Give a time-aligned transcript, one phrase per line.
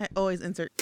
[0.00, 0.72] I always insert.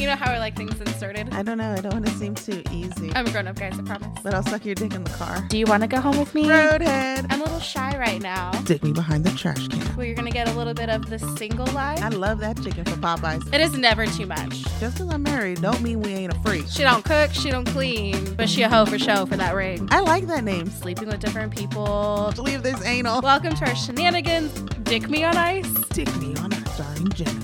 [0.00, 1.28] You know how I like things inserted?
[1.34, 1.72] I don't know.
[1.72, 3.12] I don't want to seem too easy.
[3.14, 4.18] I'm a grown up, guys, I promise.
[4.22, 5.44] But I'll suck your dick in the car.
[5.50, 6.44] Do you want to go home with me?
[6.44, 7.26] Roadhead.
[7.28, 8.50] I'm a little shy right now.
[8.62, 9.94] Dick me behind the trash can.
[9.94, 12.02] Well, you're going to get a little bit of the single life.
[12.02, 13.52] I love that chicken for Popeyes.
[13.52, 14.64] It is never too much.
[14.80, 16.64] Just because I'm married don't mean we ain't a freak.
[16.68, 19.86] She don't cook, she don't clean, but she a hoe for show for that ring.
[19.90, 20.70] I like that name.
[20.70, 22.32] Sleeping with different people.
[22.38, 23.20] Leave this anal.
[23.20, 24.52] Welcome to our shenanigans.
[24.84, 25.70] Dick me on ice.
[25.90, 27.41] Dick me on ice, starring Jenna.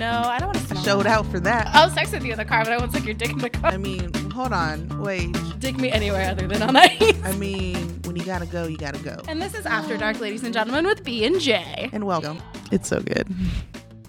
[0.00, 1.66] Ooh, no, I don't want to I showed out for that.
[1.74, 3.50] I'll sex with you in the car, but I won't suck your dick in the
[3.50, 3.70] car.
[3.70, 4.88] I mean, hold on.
[5.00, 5.36] Wait.
[5.58, 7.22] Dick me anywhere other than on ice.
[7.22, 9.20] I mean, when you gotta go, you gotta go.
[9.28, 11.90] And this is After Dark, ladies and gentlemen, with B and J.
[11.92, 12.40] And welcome.
[12.72, 13.28] It's so good.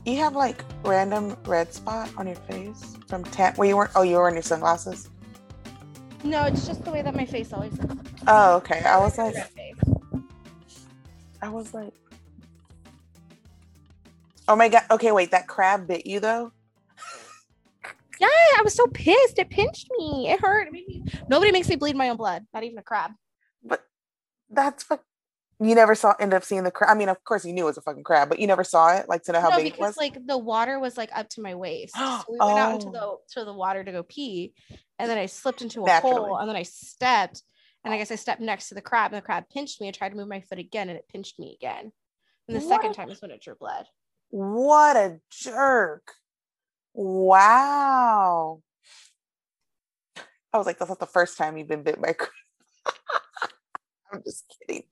[0.05, 3.55] You have like random red spot on your face from tan.
[3.57, 3.91] Well, you weren't.
[3.93, 5.09] Oh, you were wearing your sunglasses.
[6.23, 7.91] No, it's just the way that my face always is.
[8.27, 8.79] Oh, okay.
[8.79, 9.35] I was like,
[11.41, 11.93] I was like,
[14.51, 14.83] oh my god.
[14.91, 15.31] Okay, wait.
[15.31, 16.51] That crab bit you though.
[18.19, 19.39] Yeah, I was so pissed.
[19.39, 20.29] It pinched me.
[20.29, 20.67] It hurt.
[20.67, 21.03] It made me...
[21.27, 22.45] Nobody makes me bleed my own blood.
[22.53, 23.11] Not even a crab.
[23.63, 23.81] But
[24.47, 25.01] that's what
[25.59, 26.13] you never saw.
[26.19, 26.91] End up seeing the crab.
[26.91, 28.95] I mean, of course you knew it was a fucking crab, but you never saw
[28.95, 29.09] it.
[29.09, 29.97] Like to know how no, big it was.
[29.97, 31.95] like the water was like up to my waist.
[31.97, 33.21] So we went out into Oh.
[33.33, 34.53] the to the water to go pee,
[34.99, 36.15] and then I slipped into a Naturally.
[36.15, 37.41] hole, and then I stepped,
[37.83, 37.99] and I oh.
[37.99, 39.87] guess I stepped next to the crab, and the crab pinched me.
[39.87, 41.91] I tried to move my foot again, and it pinched me again.
[42.47, 43.85] And the What second time is when it drew blood.
[44.31, 46.13] What a jerk!
[46.93, 48.61] Wow.
[50.53, 52.15] I was like, that's not the first time you've been bit by.
[54.11, 54.83] I'm just kidding.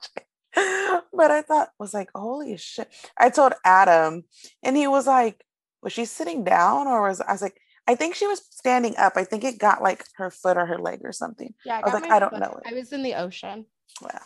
[1.13, 2.89] But I thought was like, holy shit.
[3.17, 4.23] I told Adam,
[4.63, 5.43] and he was like,
[5.81, 9.13] was she sitting down or was I was like, I think she was standing up.
[9.15, 11.53] I think it got like her foot or her leg or something.
[11.65, 12.59] Yeah, I, was like, I don't foot- know.
[12.65, 13.65] I was in the ocean.
[14.01, 14.21] Wow.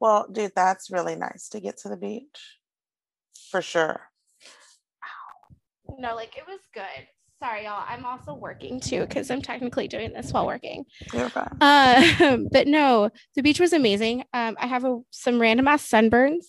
[0.00, 2.57] Well, dude, that's really nice to get to the beach.
[3.50, 4.00] For sure.
[5.98, 6.84] No, like it was good.
[7.42, 7.84] Sorry, y'all.
[7.88, 10.84] I'm also working too because I'm technically doing this while working.
[11.12, 11.56] You're fine.
[11.60, 14.24] Um, but no, the beach was amazing.
[14.34, 16.44] Um, I have a, some random ass sunburns.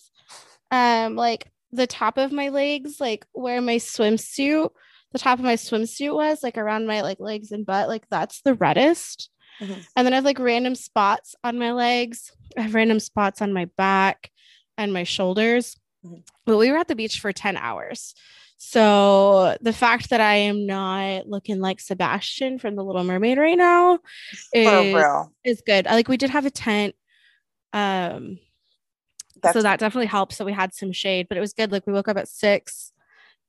[0.70, 4.70] Um, like the top of my legs, like where my swimsuit,
[5.12, 8.42] the top of my swimsuit was, like around my like legs and butt, like that's
[8.42, 9.30] the reddest.
[9.60, 9.86] Mhm.
[9.96, 12.32] And then I have like random spots on my legs.
[12.56, 14.30] I have random spots on my back
[14.76, 15.76] and my shoulders.
[16.46, 18.14] But we were at the beach for 10 hours.
[18.56, 23.56] So the fact that I am not looking like Sebastian from The Little Mermaid right
[23.56, 24.00] now
[24.52, 24.92] is,
[25.44, 25.86] is good.
[25.86, 26.94] I- Like we did have a tent.
[27.72, 28.38] Um
[29.42, 30.36] That's so that definitely helps.
[30.36, 31.72] So we had some shade, but it was good.
[31.72, 32.92] Like we woke up at six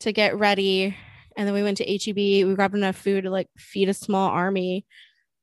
[0.02, 0.96] to get ready.
[1.38, 2.16] And then we went to HEB.
[2.48, 4.86] We grabbed enough food to like feed a small army,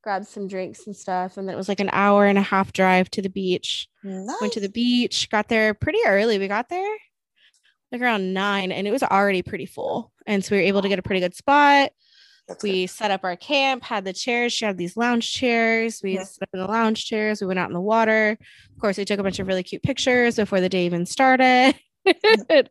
[0.09, 1.37] grabbed some drinks and stuff.
[1.37, 3.87] And then it was like an hour and a half drive to the beach.
[4.03, 6.39] Went to the beach, got there pretty early.
[6.39, 6.97] We got there
[7.91, 10.11] like around nine and it was already pretty full.
[10.25, 11.91] And so we were able to get a pretty good spot
[12.47, 14.51] That's we set up our camp, had the chairs.
[14.51, 16.01] She had these lounge chairs.
[16.03, 16.25] We Mhm.
[16.25, 17.39] set up in the lounge chairs.
[17.39, 18.35] We went out in the water.
[18.75, 21.75] Of course, we took a bunch of really cute pictures before the day even started.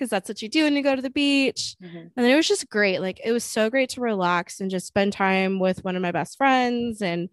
[0.00, 1.76] Because that's what you do when you go to the beach.
[1.82, 2.10] Mhm.
[2.16, 3.00] And it was just great.
[3.02, 6.10] Like it was so great to relax and just spend time with one of my
[6.10, 7.28] best friends and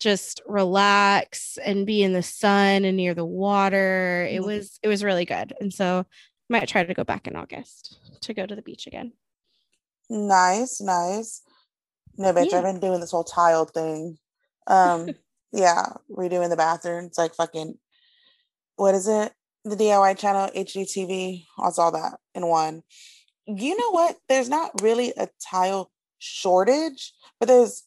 [0.00, 4.26] just relax and be in the sun and near the water.
[4.28, 4.46] It Mhm.
[4.46, 5.54] was it was really good.
[5.60, 6.06] And so
[6.48, 9.12] might try to go back in August to go to the beach again.
[10.10, 11.42] Nice, nice.
[12.16, 12.58] No, bitch, Yeah.
[12.58, 14.18] I've been doing this whole tile thing.
[14.66, 15.10] Um,
[15.52, 17.04] yeah, redoing the bathroom.
[17.04, 17.78] It's like fucking,
[18.74, 19.32] what is it?
[19.64, 21.44] The DIY channel, HGTV.
[21.58, 22.82] I saw that in one.
[23.46, 24.16] You know what?
[24.28, 27.84] There's not really a tile shortage, but there's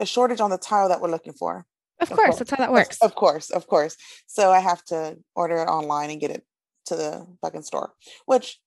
[0.00, 1.66] a shortage on the tile that we're looking for.
[2.00, 2.38] Of Of course, course.
[2.40, 2.98] that's how that Of- works.
[3.00, 3.96] Of course, of course.
[4.26, 6.44] So I have to order it online and get it
[6.86, 7.94] to the fucking store,
[8.26, 8.60] which,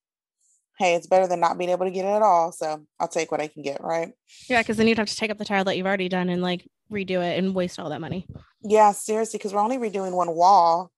[0.79, 2.51] hey, it's better than not being able to get it at all.
[2.51, 4.13] So I'll take what I can get, right?
[4.49, 6.41] Yeah, because then you'd have to take up the tile that you've already done and
[6.41, 8.25] like redo it and waste all that money.
[8.63, 10.91] Yeah, seriously, because we're only redoing one wall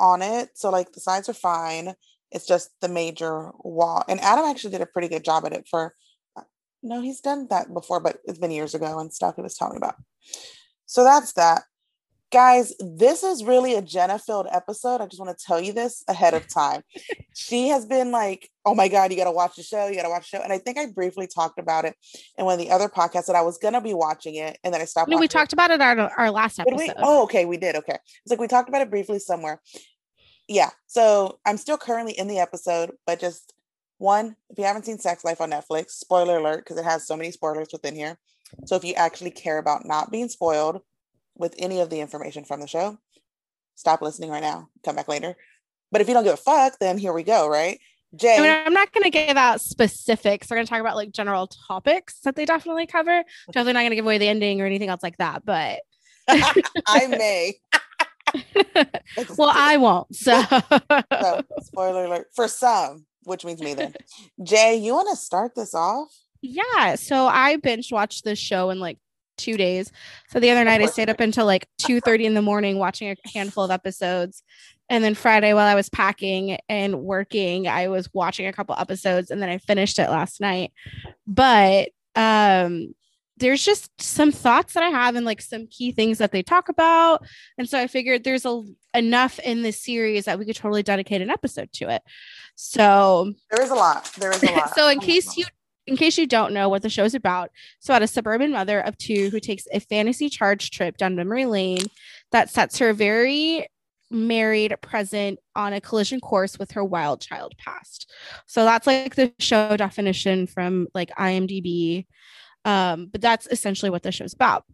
[0.00, 0.50] on it.
[0.54, 1.94] So like the sides are fine.
[2.32, 4.04] It's just the major wall.
[4.08, 5.94] And Adam actually did a pretty good job at it for
[6.36, 6.42] uh,
[6.82, 9.74] no, he's done that before, but it's been years ago and stuff he was telling
[9.74, 9.96] me about.
[10.86, 11.62] So that's that.
[12.30, 15.00] Guys, this is really a Jenna filled episode.
[15.00, 16.82] I just want to tell you this ahead of time.
[17.34, 19.88] she has been like, oh my God, you got to watch the show.
[19.88, 20.42] You got to watch the show.
[20.42, 21.96] And I think I briefly talked about it
[22.38, 24.58] in one of the other podcasts that I was going to be watching it.
[24.62, 25.10] And then I stopped.
[25.10, 25.30] No, we watching it.
[25.30, 26.84] talked about it our our last Did we?
[26.84, 26.96] episode.
[26.98, 27.74] Oh, okay, we did.
[27.74, 27.96] Okay.
[27.96, 29.60] It's like we talked about it briefly somewhere.
[30.46, 30.70] Yeah.
[30.86, 33.54] So I'm still currently in the episode, but just
[33.98, 37.16] one, if you haven't seen Sex Life on Netflix, spoiler alert, because it has so
[37.16, 38.18] many spoilers within here.
[38.66, 40.80] So if you actually care about not being spoiled
[41.40, 42.98] with any of the information from the show,
[43.74, 44.68] stop listening right now.
[44.84, 45.36] Come back later.
[45.90, 47.80] But if you don't give a fuck, then here we go, right?
[48.14, 50.50] Jay, I mean, I'm not going to give out specifics.
[50.50, 53.24] We're going to talk about like general topics that they definitely cover.
[53.48, 55.44] Definitely not going to give away the ending or anything else like that.
[55.44, 55.80] But
[56.28, 57.54] I may.
[59.38, 60.14] well, I won't.
[60.14, 60.42] So,
[61.20, 63.94] So, spoiler alert for some, which means me then.
[64.42, 66.08] Jay, you want to start this off?
[66.42, 66.96] yeah.
[66.96, 68.98] So I binge watched this show in like
[69.40, 69.90] two days.
[70.28, 73.10] So the other night I stayed up until like 2 30 in the morning watching
[73.10, 74.42] a handful of episodes.
[74.88, 79.30] And then Friday, while I was packing and working, I was watching a couple episodes
[79.30, 80.72] and then I finished it last night.
[81.26, 82.94] But um
[83.36, 86.68] there's just some thoughts that I have and like some key things that they talk
[86.68, 87.24] about.
[87.56, 88.62] And so I figured there's a
[88.94, 92.02] enough in this series that we could totally dedicate an episode to it.
[92.54, 94.12] So There is a lot.
[94.18, 94.74] There is a lot.
[94.74, 95.46] so in case you
[95.86, 97.50] in case you don't know what the show is about
[97.80, 101.46] so about a suburban mother of two who takes a fantasy charged trip down memory
[101.46, 101.84] lane
[102.32, 103.66] that sets her very
[104.10, 108.10] married present on a collision course with her wild child past.
[108.46, 112.06] So that's like the show definition from like imdb
[112.64, 114.64] um but that's essentially what the show's about.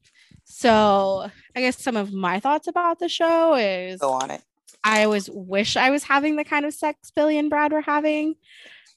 [0.44, 4.42] So i guess some of my thoughts about the show is go on it.
[4.82, 8.36] I always wish I was having the kind of sex Billie and Brad were having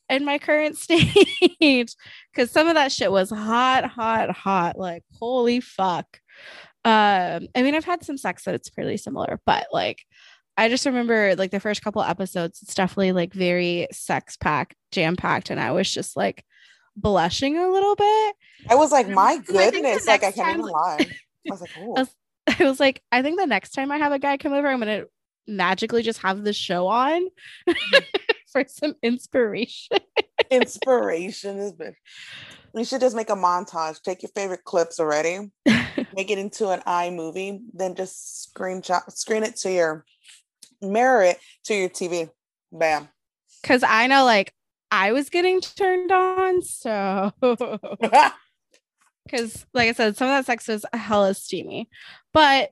[0.10, 1.96] in my current stage
[2.34, 4.78] because some of that shit was hot, hot, hot.
[4.78, 6.20] Like, holy fuck.
[6.86, 10.04] Um, I mean, I've had some sex that it's pretty similar, but like,
[10.58, 15.16] I just remember like the first couple episodes, it's definitely like very sex packed, jam
[15.16, 16.44] packed, and I was just like
[16.96, 18.36] blushing a little bit.
[18.70, 21.06] I was like, my I goodness, like I can't time- even lie.
[21.48, 22.16] I was like, oh, was-
[22.60, 24.80] I was like, I think the next time I have a guy come over, I'm
[24.80, 25.04] gonna
[25.48, 27.28] magically just have the show on
[28.52, 29.98] for some inspiration.
[30.52, 31.96] inspiration is been.
[32.74, 34.02] We should just make a montage.
[34.02, 39.56] Take your favorite clips already, make it into an iMovie, then just screenshot, screen it
[39.58, 40.06] to your,
[40.82, 42.30] mirror it to your TV.
[42.72, 43.10] Bam.
[43.64, 44.54] Cause I know like
[44.92, 46.62] I was getting turned on.
[46.62, 47.32] So
[49.26, 51.90] because like I said, some of that sex was hella steamy.
[52.34, 52.72] But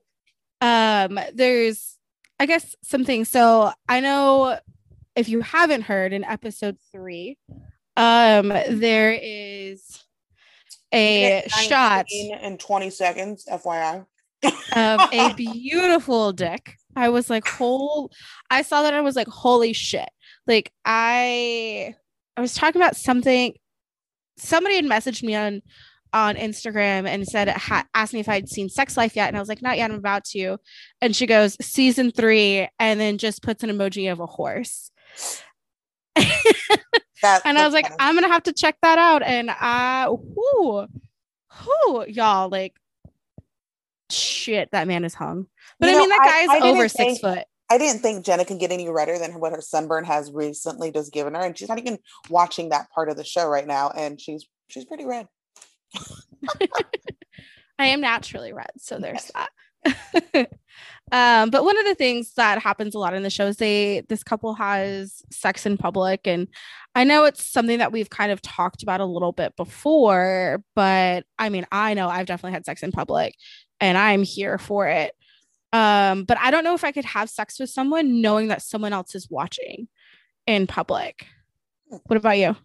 [0.62, 1.97] um there's
[2.39, 3.30] I guess some things.
[3.30, 4.59] So I know
[5.17, 7.37] if you haven't heard in episode three,
[7.97, 10.03] um there is
[10.93, 14.05] a shot in 20 seconds, FYI.
[14.43, 16.75] of a beautiful dick.
[16.95, 18.11] I was like, whole
[18.49, 20.09] I saw that I was like, holy shit.
[20.45, 21.95] Like I
[22.37, 23.55] I was talking about something
[24.37, 25.61] somebody had messaged me on
[26.13, 29.39] on Instagram and said ha- asked me if I'd seen Sex Life yet and I
[29.39, 30.57] was like not yet I'm about to
[31.01, 34.91] and she goes season 3 and then just puts an emoji of a horse
[37.45, 39.23] and I was like I'm gonna have to check that out.
[39.23, 40.87] And I whoo
[41.65, 42.75] whoo y'all like
[44.09, 45.47] shit that man is hung.
[45.79, 47.43] But You I know, mean that I- guy's I didn't over six think- foot.
[47.69, 51.11] I didn't think Jenna can get any redder than what her sunburn has recently just
[51.11, 51.99] given her, and she's not even
[52.29, 55.27] watching that part of the show right now, and she's she's pretty red.
[57.77, 59.49] I am naturally red, so there's that.
[61.11, 64.03] um, but one of the things that happens a lot in the show is they
[64.09, 66.47] this couple has sex in public, and
[66.95, 71.25] I know it's something that we've kind of talked about a little bit before, but
[71.37, 73.35] I mean, I know I've definitely had sex in public,
[73.79, 75.13] and I'm here for it.
[75.73, 78.93] Um, but I don't know if I could have sex with someone knowing that someone
[78.93, 79.87] else is watching
[80.45, 81.27] in public.
[82.05, 82.55] What about you?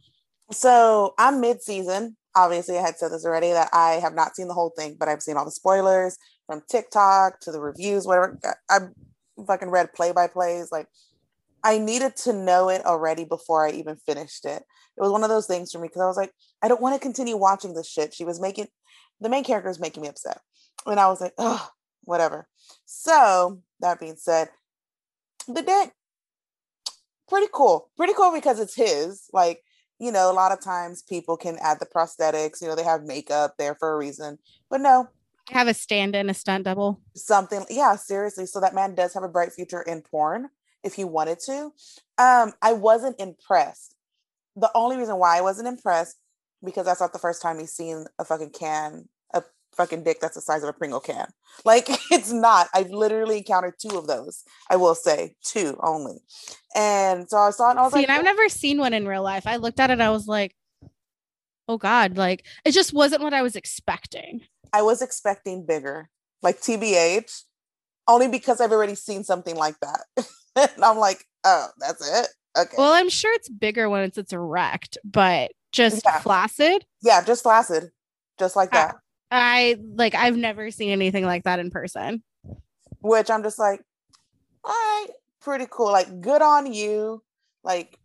[0.50, 2.16] So I'm mid season.
[2.34, 5.08] Obviously, I had said this already that I have not seen the whole thing, but
[5.08, 8.38] I've seen all the spoilers from TikTok to the reviews, whatever.
[8.44, 10.70] I- I've fucking read play by plays.
[10.70, 10.88] Like,
[11.64, 14.64] I needed to know it already before I even finished it.
[14.96, 16.94] It was one of those things for me because I was like, I don't want
[16.94, 18.14] to continue watching this shit.
[18.14, 18.66] She was making
[19.20, 20.40] the main character is making me upset.
[20.84, 21.68] And I was like, oh,
[22.02, 22.48] whatever.
[22.84, 24.50] So, that being said,
[25.46, 25.92] the dick,
[27.28, 27.90] pretty cool.
[27.96, 29.28] Pretty cool because it's his.
[29.32, 29.62] Like,
[29.98, 33.04] you know, a lot of times people can add the prosthetics, you know, they have
[33.04, 34.38] makeup there for a reason.
[34.68, 35.08] But no,
[35.50, 37.00] Have a stand-in, a stunt double.
[37.14, 38.46] something, yeah, seriously.
[38.46, 40.48] So that man does have a bright future in porn
[40.84, 41.72] if he wanted to.
[42.18, 43.94] Um, I wasn't impressed.
[44.56, 46.16] The only reason why I wasn't impressed
[46.64, 49.42] because that's not the first time he's seen a fucking can, a
[49.76, 51.26] fucking dick that's the size of a Pringle can.
[51.66, 52.68] Like it's not.
[52.72, 54.42] I've literally encountered two of those.
[54.70, 56.22] I will say two only.
[56.74, 58.94] And so I saw it and I was See, like, and I've never seen one
[58.94, 59.46] in real life.
[59.46, 60.56] I looked at it, I was like,
[61.68, 64.40] oh God, like it just wasn't what I was expecting.
[64.72, 66.08] I was expecting bigger,
[66.42, 67.42] like TBH,
[68.08, 70.04] only because I've already seen something like that.
[70.56, 72.28] and I'm like, oh, that's it.
[72.58, 72.74] Okay.
[72.76, 76.20] Well, I'm sure it's bigger when it's it's erect, but just Yeah.
[76.20, 76.84] flaccid.
[77.02, 77.90] yeah, just flaccid,
[78.38, 78.96] just like that.
[79.30, 82.22] I like I've never seen anything like that in person.
[83.00, 83.80] Which I'm just like,
[84.64, 85.08] all right,
[85.40, 85.90] pretty cool.
[85.90, 87.22] Like, good on you.
[87.64, 87.98] Like,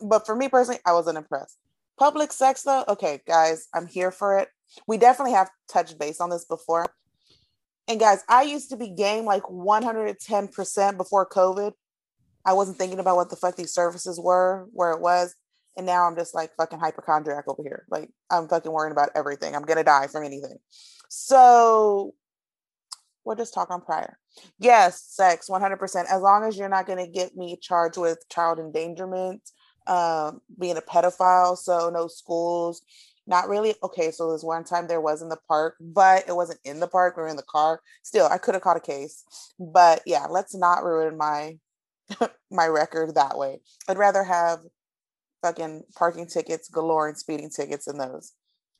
[0.00, 1.58] but for me personally, I wasn't impressed.
[1.98, 4.48] Public sex though, okay, guys, I'm here for it.
[4.86, 6.86] We definitely have touched base on this before.
[7.88, 11.72] And guys, I used to be game like 110% before COVID.
[12.44, 15.34] I wasn't thinking about what the fuck these services were, where it was.
[15.76, 17.86] And now I'm just like fucking hypochondriac over here.
[17.90, 19.54] Like I'm fucking worrying about everything.
[19.54, 20.58] I'm gonna die from anything.
[21.08, 22.14] So
[23.24, 24.18] we'll just talk on prior.
[24.58, 26.04] Yes, sex 100%.
[26.10, 29.42] As long as you're not gonna get me charged with child endangerment,
[29.86, 31.56] um, being a pedophile.
[31.56, 32.82] So no schools,
[33.26, 33.74] not really.
[33.82, 36.88] Okay, so there's one time there was in the park, but it wasn't in the
[36.88, 37.16] park.
[37.16, 37.80] We were in the car.
[38.02, 39.24] Still, I could have caught a case.
[39.58, 41.58] But yeah, let's not ruin my
[42.50, 43.60] my record that way.
[43.88, 44.60] I'd rather have
[45.42, 48.32] fucking parking tickets galore and speeding tickets in those.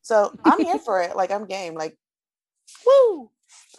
[0.02, 1.16] So I'm here for it.
[1.16, 1.75] Like I'm game.
[1.75, 1.96] Like,
[2.87, 3.30] woo.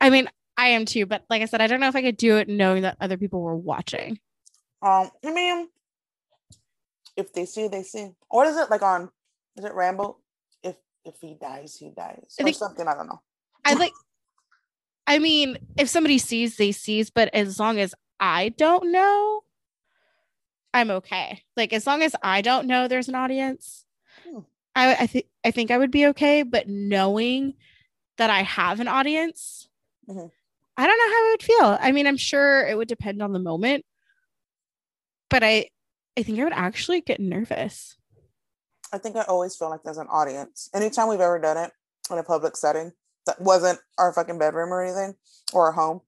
[0.00, 2.16] I mean, I am too, but like I said, I don't know if I could
[2.16, 4.18] do it knowing that other people were watching.
[4.82, 5.68] um, I mean,
[7.18, 8.12] if they see, they see.
[8.30, 9.10] What is it like on?
[9.56, 10.16] Is it Rambo?
[10.62, 12.86] If if he dies, he dies, I or think- something.
[12.88, 13.20] I don't know.
[13.64, 13.92] I like
[15.06, 19.42] I mean, if somebody sees, they sees, but as long as I don't know,
[20.74, 21.42] I'm okay.
[21.56, 23.84] Like as long as I don't know there's an audience,
[24.24, 24.40] Hmm.
[24.76, 26.42] I I think I think I would be okay.
[26.44, 27.54] But knowing
[28.16, 29.68] that I have an audience,
[30.08, 30.30] Mhm.
[30.76, 31.78] I don't know how I would feel.
[31.88, 33.84] I mean, I'm sure it would depend on the moment,
[35.30, 35.70] but I
[36.18, 37.96] I think I would actually get nervous.
[38.92, 40.68] I think I always feel like there's an audience.
[40.74, 41.70] Anytime we've ever done it
[42.10, 42.90] in a public setting
[43.26, 45.14] that wasn't our fucking bedroom or anything
[45.52, 46.00] or our home,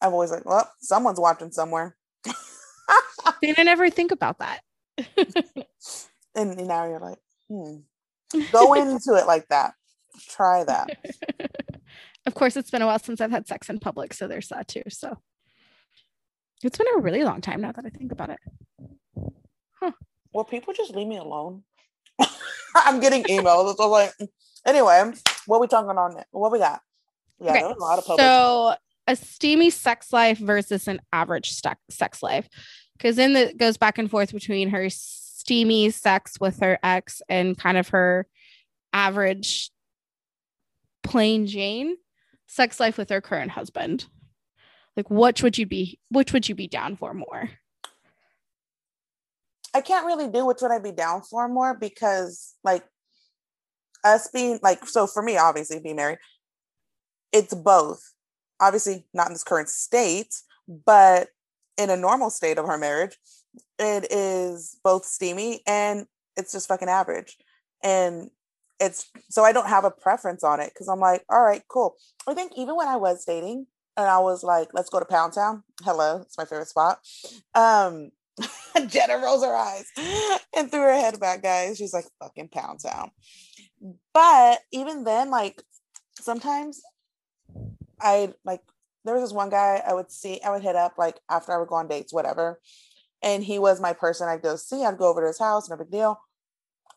[0.00, 1.96] I've always like, well, someone's watching somewhere.
[3.42, 4.60] And I never think about that.
[6.36, 7.76] And now you're like, hmm.
[8.50, 9.74] Go into it like that.
[10.28, 10.88] Try that.
[12.26, 14.66] of course, it's been a while since I've had sex in public, so there's that
[14.66, 14.82] too.
[14.88, 15.18] So
[16.64, 18.40] it's been a really long time now that I think about it.
[20.32, 21.62] Well, people just leave me alone.
[22.74, 23.76] I'm getting emails.
[23.76, 24.12] So like,
[24.66, 25.12] anyway,
[25.46, 26.14] what we talking on?
[26.14, 26.24] now?
[26.32, 26.80] What we got?
[27.40, 28.20] Yeah, Okay, there was a lot of public.
[28.20, 28.74] So
[29.06, 31.52] a steamy sex life versus an average
[31.90, 32.48] sex life,
[32.96, 37.56] because then it goes back and forth between her steamy sex with her ex and
[37.56, 38.26] kind of her
[38.92, 39.70] average
[41.02, 41.96] plain Jane
[42.46, 44.06] sex life with her current husband.
[44.96, 45.98] Like, which would you be?
[46.10, 47.50] Which would you be down for more?
[49.74, 52.84] I can't really do which would I be down for more because like
[54.04, 56.18] us being like so for me obviously being married
[57.32, 58.12] it's both.
[58.60, 60.34] Obviously not in this current state
[60.68, 61.28] but
[61.76, 63.18] in a normal state of our marriage
[63.78, 67.36] it is both steamy and it's just fucking average.
[67.82, 68.30] And
[68.80, 71.96] it's so I don't have a preference on it because I'm like all right cool.
[72.26, 73.66] I think even when I was dating
[73.96, 75.62] and I was like let's go to Pound Town.
[75.82, 76.98] Hello it's my favorite spot.
[77.54, 78.10] Um
[78.88, 79.86] Jenna rolls her eyes
[80.56, 81.76] and threw her head back, guys.
[81.76, 83.10] She's like, fucking Pound Town.
[84.12, 85.62] But even then, like,
[86.20, 86.82] sometimes
[88.00, 88.60] I like,
[89.04, 91.58] there was this one guy I would see, I would hit up like after I
[91.58, 92.60] would go on dates, whatever.
[93.22, 94.84] And he was my person I'd go see.
[94.84, 96.18] I'd go over to his house, no big deal.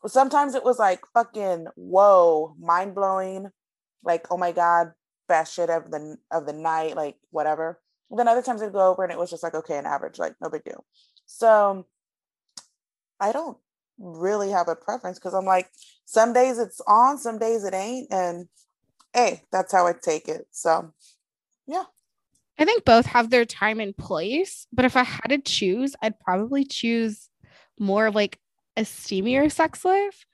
[0.06, 3.50] Sometimes it was like fucking whoa, mind blowing,
[4.04, 4.92] like, oh my God,
[5.28, 7.80] best shit of the of the night, like whatever.
[8.10, 10.36] Then other times I'd go over and it was just like, okay, an average, like
[10.42, 10.86] no big deal.
[11.28, 11.86] So
[13.20, 13.58] I don't
[14.00, 15.70] really have a preference because I'm like,
[16.06, 18.12] some days it's on, some days it ain't.
[18.12, 18.48] And
[19.14, 20.48] hey, that's how I take it.
[20.52, 20.92] So
[21.68, 21.84] yeah.
[22.60, 26.20] I think both have their time and place, but if I had to choose, I'd
[26.20, 27.30] probably choose
[27.78, 28.40] more of like
[28.76, 30.26] a steamier sex life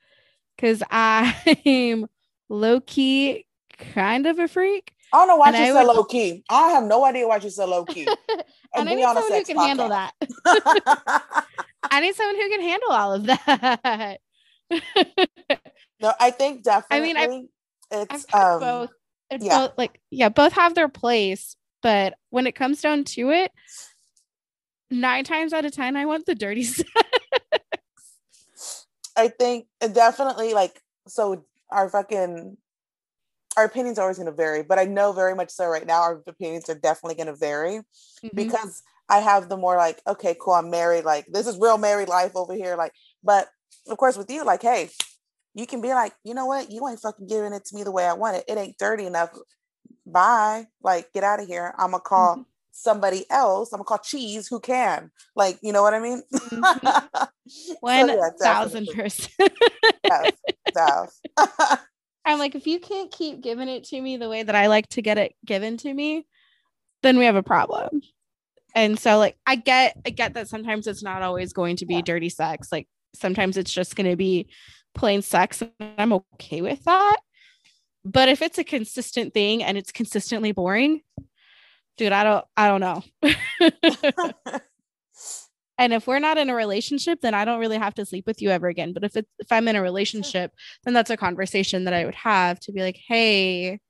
[0.56, 2.06] because I'm
[2.48, 3.46] low key
[3.76, 4.93] kind of a freak.
[5.14, 6.42] I don't know why And she I said would- low key.
[6.50, 8.04] I have no idea why she said low key.
[8.74, 10.12] and I need someone who can handle that.
[11.84, 14.20] I need someone who can handle all of that.
[16.00, 17.48] no, I think definitely mean, I've-
[17.92, 18.90] I've it's um both.
[19.30, 19.58] It's yeah.
[19.58, 23.52] both like yeah, both have their place, but when it comes down to it,
[24.90, 26.90] nine times out of ten, I want the dirty sex.
[29.16, 32.56] I think definitely like so our fucking
[33.56, 36.02] our opinions are always going to vary, but I know very much so right now
[36.02, 37.80] our opinions are definitely going to vary
[38.22, 38.30] Mhm.
[38.34, 42.08] because I have the more like, okay, cool, I'm married, like this is real married
[42.08, 42.92] life over here, like,
[43.22, 43.48] but
[43.88, 44.90] of course with you, like, hey,
[45.54, 47.92] you can be like, you know what, you ain't fucking giving it to me the
[47.92, 48.44] way I want it.
[48.48, 49.30] It ain't dirty enough.
[50.06, 51.74] Bye, like, get out of here.
[51.78, 52.44] I'm gonna call Mhm.
[52.72, 53.72] somebody else.
[53.72, 56.22] I'm gonna call Cheese who can, like, you know what I mean?
[56.32, 56.68] Mhm.
[57.94, 59.52] So, yeah, thousand percent.
[60.74, 61.20] Def.
[62.24, 64.88] I'm like, if you can't keep giving it to me the way that I like
[64.90, 66.26] to get it given to me,
[67.02, 68.00] then we have a problem.
[68.74, 72.02] And so like I get I get that sometimes it's not always going to be
[72.02, 72.72] dirty sex.
[72.72, 74.48] Like sometimes it's just going to be
[74.94, 77.18] plain sex and I'm okay with that.
[78.04, 81.02] But if it's a consistent thing and it's consistently boring,
[81.96, 83.02] dude, I don't I don't know.
[85.78, 88.40] and if we're not in a relationship, then I don't really have to sleep with
[88.40, 88.92] you ever again.
[88.92, 90.52] But if it's if I'm in a relationship,
[90.84, 93.80] then that's a conversation that I would have to be like, "Hey,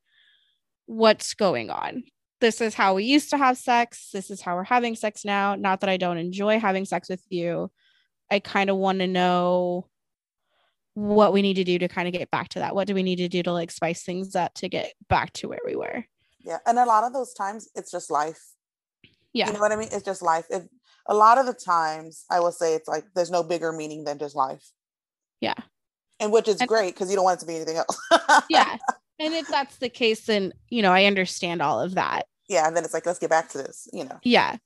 [0.87, 2.05] what's going on?
[2.45, 4.11] this is how we used to have sex.
[4.13, 5.55] This is how we're having sex now.
[5.55, 7.71] Not that I don't enjoy having sex with you.
[8.31, 9.89] I kind of want to know
[10.93, 12.75] what we need to do to kind of get back to that.
[12.75, 15.49] What do we need to do to like spice things up to get back to
[15.49, 16.05] where we were?
[16.41, 16.59] Yeah.
[16.67, 18.43] And a lot of those times it's just life.
[19.33, 19.47] Yeah.
[19.47, 19.89] You know what I mean?
[19.91, 20.45] It's just life.
[20.51, 20.69] It,
[21.07, 24.19] a lot of the times I will say it's like there's no bigger meaning than
[24.19, 24.65] just life.
[25.41, 25.55] Yeah.
[26.21, 27.99] And which is and, great because you don't want it to be anything else.
[28.51, 28.77] yeah.
[29.19, 32.77] And if that's the case, then you know, I understand all of that yeah and
[32.77, 34.57] then it's like let's get back to this you know yeah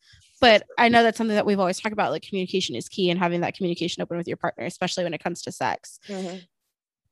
[0.40, 3.18] but i know that's something that we've always talked about like communication is key and
[3.18, 6.38] having that communication open with your partner especially when it comes to sex mm-hmm.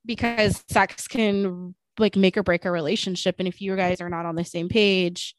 [0.04, 4.26] because sex can like make or break a relationship and if you guys are not
[4.26, 5.35] on the same page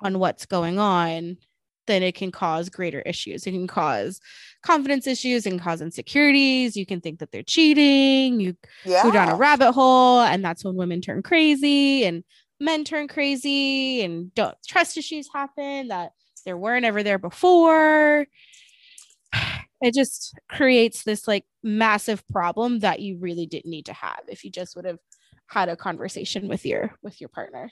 [0.00, 1.36] on what's going on
[1.86, 3.46] then it can cause greater issues.
[3.46, 4.20] It can cause
[4.62, 6.76] confidence issues and cause insecurities.
[6.76, 8.40] You can think that they're cheating.
[8.40, 9.02] You yeah.
[9.02, 12.04] go down a rabbit hole, and that's when women turn crazy.
[12.04, 12.24] And
[12.62, 16.12] men turn crazy and don't trust issues happen that
[16.44, 18.26] there weren't ever there before
[19.82, 24.44] it just creates this like massive problem that you really didn't need to have if
[24.44, 24.98] you just would have
[25.48, 27.70] had a conversation with your with your partner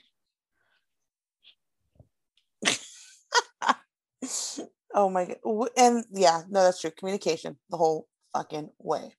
[4.93, 9.15] oh my god and yeah no that's true communication the whole fucking way.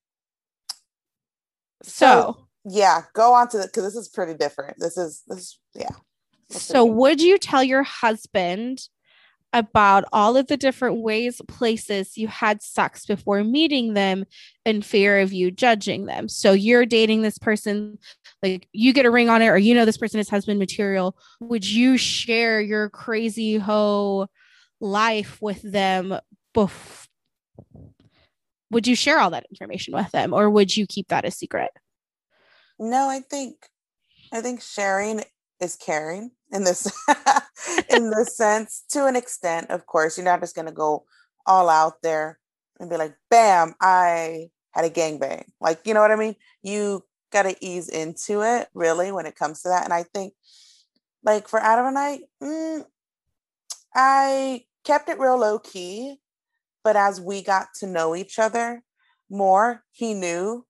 [1.82, 4.78] So, so yeah go on to the because this is pretty different.
[4.78, 5.94] This is this yeah.
[6.50, 8.82] So would you tell your husband
[9.54, 14.24] about all of the different ways places you had sex before meeting them
[14.64, 16.28] in fear of you judging them?
[16.28, 17.98] So you're dating this person
[18.42, 21.16] like you get a ring on it or you know this person is husband material.
[21.40, 24.28] Would you share your crazy hoe
[24.82, 26.18] life with them
[26.54, 27.06] bef-
[28.70, 31.70] would you share all that information with them or would you keep that a secret
[32.82, 33.56] no, I think
[34.32, 35.22] I think sharing
[35.60, 36.90] is caring in this
[37.88, 39.70] in this sense to an extent.
[39.70, 41.04] Of course, you're not just gonna go
[41.46, 42.40] all out there
[42.80, 46.34] and be like, "Bam, I had a gangbang." Like, you know what I mean?
[46.62, 49.84] You got to ease into it really when it comes to that.
[49.84, 50.34] And I think,
[51.24, 52.84] like for Adam and I, mm,
[53.94, 56.18] I kept it real low key,
[56.84, 58.82] but as we got to know each other
[59.30, 60.66] more, he knew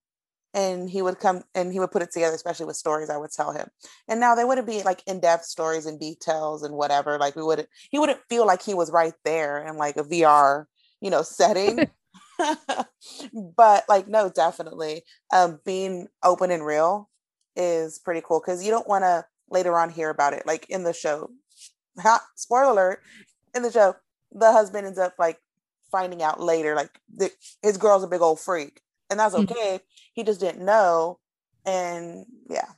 [0.55, 3.31] and he would come and he would put it together especially with stories i would
[3.31, 3.69] tell him.
[4.09, 7.69] And now they wouldn't be like in-depth stories and details and whatever like we wouldn't
[7.91, 10.65] he wouldn't feel like he was right there in like a vr
[11.01, 11.89] you know setting.
[13.57, 17.09] But like no definitely um being open and real
[17.57, 20.85] is pretty cool because you don't want to later on hear about it like in
[20.85, 21.31] the show.
[22.37, 23.01] Spoiler alert
[23.55, 23.95] in the show
[24.33, 25.39] the husband ends up like
[25.91, 27.31] finding out later like the,
[27.63, 28.81] his girl's a big old freak
[29.13, 29.53] and that's mm-hmm.
[29.53, 29.75] okay.
[29.75, 29.85] Mm-hmm.
[30.15, 31.19] He just didn't know.
[31.65, 32.71] And yeah,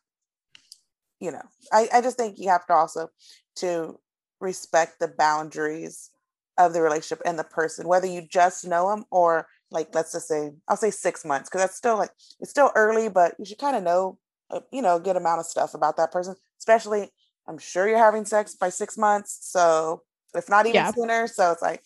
[1.21, 3.09] you know, I, I just think you have to also
[3.57, 3.99] to
[4.41, 6.11] respect the boundaries
[6.59, 10.29] of the relationship and the person, whether you just know them or like, let's just
[10.29, 12.11] say, I'll say six months, because that's still like,
[12.41, 14.19] it's still early, but you should kind of know,
[14.51, 17.11] a, you know, a good amount of stuff about that person, especially
[17.47, 19.39] I'm sure you're having sex by six months.
[19.41, 20.03] So
[20.35, 20.93] if not even yeah.
[20.93, 21.27] sooner.
[21.27, 21.83] So it's like,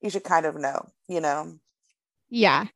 [0.00, 1.54] you should kind of know, you know?
[2.30, 2.66] Yeah.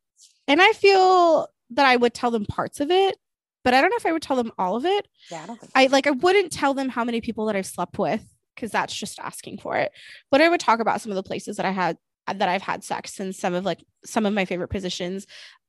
[0.49, 3.17] And I feel that I would tell them parts of it,
[3.65, 5.07] but I don't know if I would tell them all of it.
[5.31, 7.67] Yeah, I don't think I like I wouldn't tell them how many people that I've
[7.67, 9.93] slept with because that's just asking for it.
[10.31, 11.97] But I would talk about some of the places that I had
[12.27, 15.27] that I've had sex and some of like some of my favorite positions.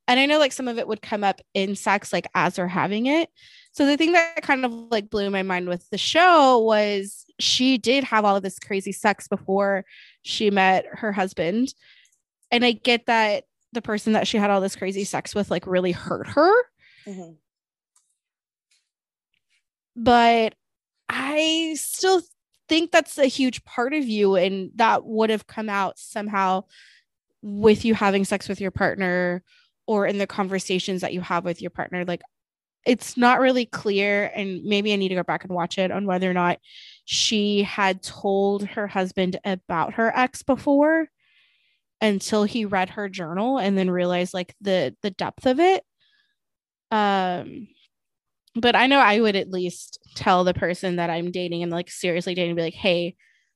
[0.08, 2.68] And I know like some of it would come up in sex like as they're
[2.68, 3.30] having it.
[3.74, 7.80] So the thing that kind of like blew my mind with the show was she
[7.80, 9.84] did have all of this crazy sex before
[10.22, 11.74] she met her husband.
[12.52, 15.66] And I get that the person that she had all this crazy sex with like
[15.66, 16.54] really hurt her.
[17.08, 17.34] Mm-hmm.
[19.96, 20.54] But
[21.10, 22.22] I still
[22.70, 26.66] think that's a huge part of you and that would have come out somehow
[27.42, 29.44] with you having sex with your partner
[29.88, 32.22] or in the conversations that you have with your partner like
[32.86, 36.06] it's not really clear and maybe I need to go back and watch it on
[36.06, 36.60] whether or not
[37.06, 41.08] she had told her husband about her ex before
[42.02, 45.84] until he read her journal and then realized like the the depth of it.
[46.92, 47.68] Um
[48.56, 51.90] but i know i would at least tell the person that i'm dating and like
[51.90, 53.16] seriously dating be like hey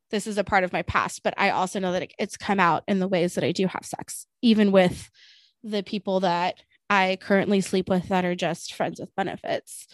[0.09, 2.59] this is a part of my past, but I also know that it, it's come
[2.59, 5.09] out in the ways that I do have sex, even with
[5.63, 6.55] the people that
[6.89, 9.87] I currently sleep with that are just friends with benefits.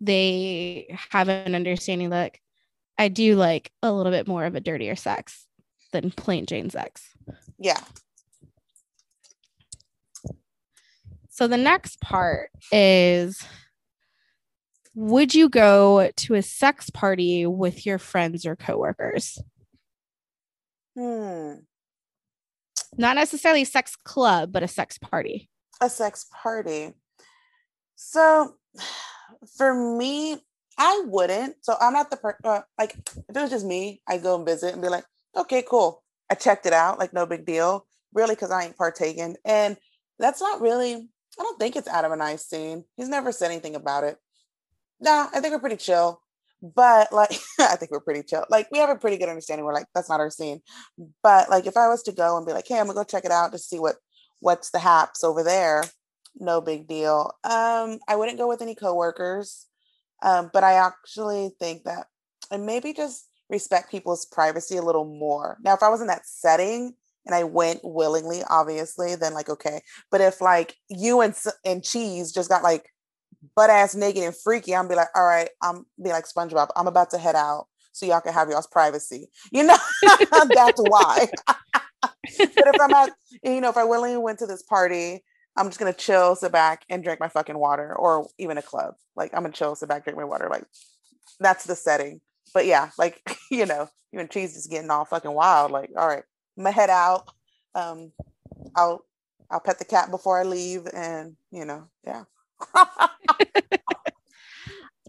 [0.00, 2.36] They have an understanding that
[2.98, 5.46] I do like a little bit more of a dirtier sex
[5.92, 7.14] than plain Jane sex.
[7.58, 7.80] Yeah.
[11.30, 13.42] So the next part is
[14.94, 19.38] would you go to a sex party with your friends or coworkers?
[20.96, 21.56] Hmm.
[22.96, 25.50] Not necessarily a sex club, but a sex party.
[25.80, 26.94] A sex party.
[27.96, 28.54] So
[29.56, 30.38] for me,
[30.78, 31.56] I wouldn't.
[31.62, 34.46] So I'm not the per- uh, like if it was just me, I'd go and
[34.46, 35.04] visit and be like,
[35.36, 36.02] okay, cool.
[36.30, 37.86] I checked it out, like no big deal.
[38.12, 39.36] Really, because I ain't partaking.
[39.44, 39.76] And
[40.18, 42.84] that's not really, I don't think it's Adam and I's scene.
[42.96, 44.16] He's never said anything about it.
[45.00, 46.20] Nah, I think we're pretty chill.
[46.62, 48.44] But like I think we're pretty chill.
[48.48, 49.64] Like we have a pretty good understanding.
[49.64, 50.60] We're like, that's not our scene.
[51.22, 53.24] But like if I was to go and be like, hey, I'm gonna go check
[53.24, 53.96] it out to see what
[54.40, 55.84] what's the haps over there,
[56.38, 57.32] no big deal.
[57.44, 59.66] Um, I wouldn't go with any coworkers.
[60.22, 62.06] Um, but I actually think that
[62.50, 65.58] and maybe just respect people's privacy a little more.
[65.62, 66.94] Now, if I was in that setting
[67.24, 69.80] and I went willingly, obviously, then like okay.
[70.10, 72.92] But if like you and and cheese just got like
[73.54, 76.68] butt ass naked and freaky, I'm be like, all right, I'm be like SpongeBob.
[76.76, 79.28] I'm about to head out so y'all can have y'all's privacy.
[79.52, 79.76] You know,
[80.30, 81.28] that's why.
[82.38, 83.10] but if I'm at,
[83.42, 85.24] you know, if I willingly went to this party,
[85.56, 88.94] I'm just gonna chill, sit back, and drink my fucking water, or even a club.
[89.14, 90.48] Like I'm gonna chill, sit back, drink my water.
[90.50, 90.64] Like
[91.40, 92.20] that's the setting.
[92.54, 93.20] But yeah, like
[93.50, 95.70] you know, you and cheese is getting all fucking wild.
[95.70, 96.24] Like, all right,
[96.56, 97.28] I'm gonna head out.
[97.74, 98.12] Um,
[98.74, 99.04] I'll
[99.50, 102.24] I'll pet the cat before I leave, and you know, yeah.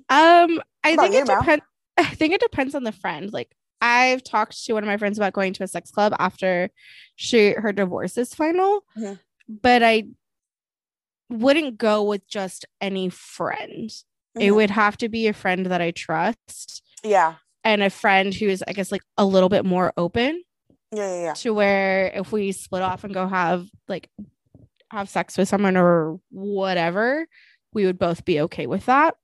[0.10, 1.66] Um, I think it depends.
[1.98, 3.32] I think it depends on the friend.
[3.34, 6.70] Like I've talked to one of my friends about going to a sex club after
[7.16, 9.20] she her divorce is final, Mhm.
[9.48, 10.04] but I
[11.30, 13.92] wouldn't go with just any friend.
[14.40, 14.56] It Mhm.
[14.56, 17.36] would have to be a friend that I trust Yeah.
[17.64, 20.44] and a friend who's I guess like a little bit more open
[20.92, 21.14] Yeah.
[21.14, 21.22] Yeah.
[21.24, 21.34] Yeah.
[21.34, 24.10] to where if we split off and go have like
[24.92, 27.28] have sex with someone or whatever,
[27.74, 29.16] we would both be okay with that.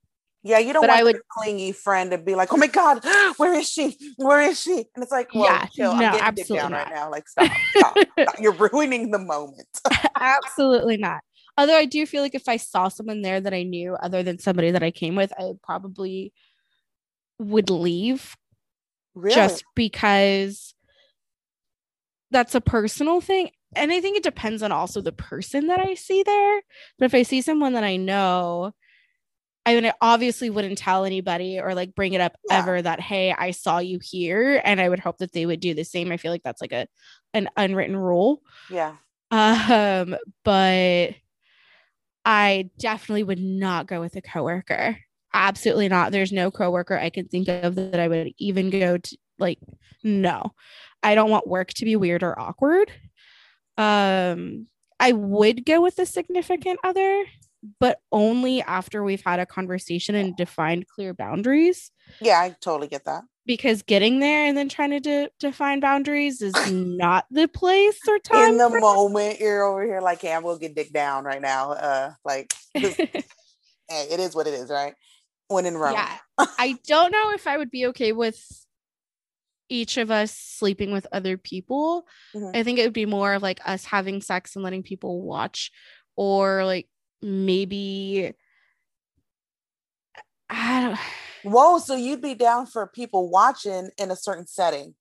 [0.45, 3.01] Yeah, you don't But want I would- clingy friend to be like, "Oh my god,
[3.38, 3.97] where is she?
[4.17, 5.91] Where is she?" And it's like, "Well, Yeah, chill.
[5.95, 7.10] no, I'm getting absolutely down right now.
[7.10, 8.36] Like, stop, stop, stop.
[8.39, 9.67] You're ruining the moment."
[10.19, 11.21] Absolutely not.
[11.58, 14.38] Although I do feel like if I saw someone there that I knew other than
[14.39, 16.34] somebody that I came with, I probably
[17.39, 18.36] would leave
[19.15, 19.36] really?
[19.36, 20.73] just because
[22.32, 23.49] that's a personal thing.
[23.75, 26.62] And I think it depends on also the person that I see there.
[26.99, 28.73] But if I see someone that I know,
[29.65, 32.60] I mean, I obviously wouldn't tell anybody or like bring it up Yeah.
[32.60, 34.62] ever that, hey, I saw you here.
[34.65, 36.12] And I would hope that they would do the same.
[36.12, 36.88] I feel like that's like a
[37.34, 38.41] an unwritten rule.
[38.69, 38.95] yeah,
[39.32, 41.15] Um, but
[42.26, 44.97] I definitely would not go with a coworker.
[45.34, 46.12] Absolutely not.
[46.12, 49.60] There's no coworker I can think of that I would even go to like
[50.04, 50.54] no.
[51.02, 52.91] I don't want work to be weird or awkward.
[53.78, 54.67] Um,
[54.99, 57.26] I would go with a significant other,
[57.80, 62.39] but only after we've had a conversation and defined clear boundaries yeah.
[62.39, 63.23] I totally get that.
[63.45, 68.19] because getting there and then trying to de- define boundaries is not the place or
[68.19, 71.41] time In the moment, you're over here like, "Hey, I'm gonna get dick down right
[71.41, 73.23] now." Uh, like, hey,
[73.89, 74.95] it is what it is, right?
[75.47, 75.93] When in Rome.
[75.93, 76.17] Yeah.
[76.58, 78.41] I don't know if I would be okay with
[79.69, 82.06] each of us sleeping with other people.
[82.36, 82.56] Mhm.
[82.56, 85.71] I think it would be more of like us having sex and letting people watch,
[86.15, 86.88] or like
[87.24, 88.34] maybe
[90.50, 91.00] I don't.
[91.44, 94.96] Whoa, so you'd be down for people watching in a certain setting?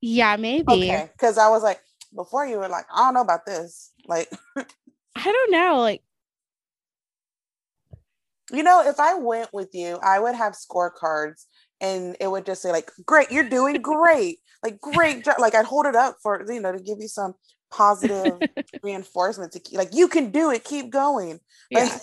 [0.00, 0.84] Yeah, maybe.
[0.84, 1.80] Okay, because I was like,
[2.14, 3.92] before you were like, I don't know about this.
[4.06, 5.78] Like, I don't know.
[5.78, 6.02] Like,
[8.52, 11.44] You know, if I went with you, I would have scorecards
[11.80, 14.38] and it would just say like, great, you're doing great.
[14.62, 15.36] like great job.
[15.38, 17.34] Like I'd hold it up for, you know, to give you some
[17.70, 18.38] positive
[18.82, 21.40] reinforcement to keep like you can do it, keep going.
[21.70, 21.98] Yeah.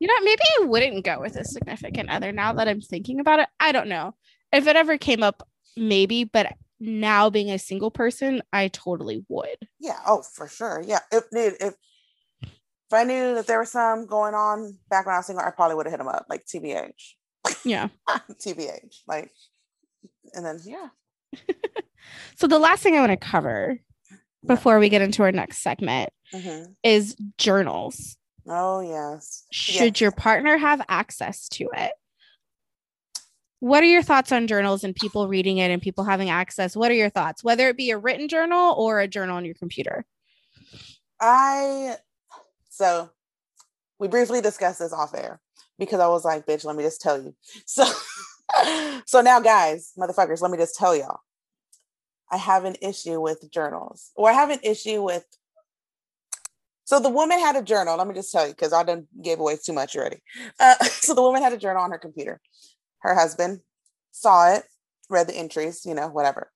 [0.00, 3.40] You know, maybe I wouldn't go with a significant other now that I'm thinking about
[3.40, 3.48] it.
[3.58, 4.14] I don't know.
[4.52, 5.46] If it ever came up,
[5.76, 9.56] maybe, but now being a single person, I totally would.
[9.80, 10.82] yeah, oh for sure.
[10.86, 11.00] Yeah.
[11.10, 11.74] If dude, if
[12.42, 15.50] if I knew that there was some going on back when I was single, I
[15.50, 17.14] probably would have hit him up, like TBH.
[17.64, 17.88] Yeah.
[18.08, 19.02] TBH.
[19.06, 19.32] Like
[20.34, 20.88] and then yeah.
[22.36, 23.80] So the last thing I want to cover
[24.42, 24.54] Yeah.
[24.54, 26.74] before we get into our next segment Mhm.
[26.82, 28.16] is journals.
[28.46, 29.44] Oh yes.
[29.52, 30.00] Should Yes.
[30.00, 31.92] your partner have access to it?
[33.60, 36.76] what are your thoughts on journals and people reading it and people having access?
[36.76, 39.56] What are your thoughts, whether it be a written journal or a journal on your
[39.56, 40.06] computer?
[41.20, 41.96] I
[42.70, 43.10] so
[43.98, 45.40] we briefly discussed this off air
[45.76, 47.34] because I was like, bitch, let me just tell you.
[47.66, 47.84] So
[49.06, 51.18] so now guys, motherfuckers, let me just tell y'all.
[52.30, 54.10] I have an issue with journals.
[54.14, 55.24] Or I have an issue with
[56.88, 57.98] so the woman had a journal.
[57.98, 60.22] Let me just tell you, because I done gave away too much already.
[60.58, 62.40] Uh, so the woman had a journal on her computer.
[63.00, 63.60] Her husband
[64.10, 64.62] saw it,
[65.10, 66.50] read the entries, you know, whatever,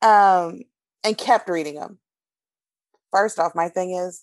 [0.00, 0.62] um,
[1.04, 1.98] and kept reading them.
[3.12, 4.22] First off, my thing is,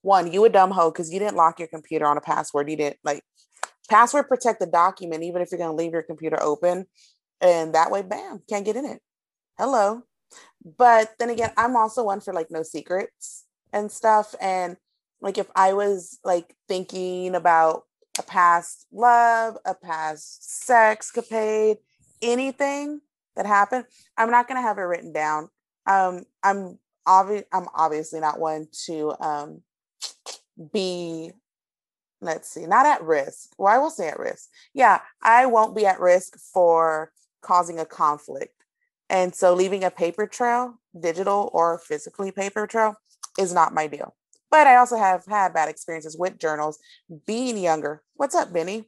[0.00, 2.70] one, you a dumb hoe because you didn't lock your computer on a password.
[2.70, 3.22] You didn't like
[3.90, 6.86] password protect the document, even if you're going to leave your computer open,
[7.42, 9.02] and that way, bam, can't get in it.
[9.58, 10.04] Hello.
[10.76, 14.34] But then again, I'm also one for like no secrets and stuff.
[14.40, 14.76] And
[15.20, 17.84] like if I was like thinking about
[18.18, 21.78] a past love, a past sex capade,
[22.22, 23.00] anything
[23.36, 23.84] that happened,
[24.16, 25.48] I'm not gonna have it written down.
[25.86, 29.62] Um, I'm obvi- I'm obviously not one to um
[30.72, 31.32] be
[32.20, 33.50] let's see, not at risk.
[33.58, 34.50] Well, I will say at risk.
[34.74, 38.59] Yeah, I won't be at risk for causing a conflict.
[39.10, 42.94] And so leaving a paper trail, digital or physically paper trail,
[43.38, 44.14] is not my deal.
[44.50, 46.78] But I also have had bad experiences with journals
[47.26, 48.02] being younger.
[48.14, 48.86] What's up, Benny?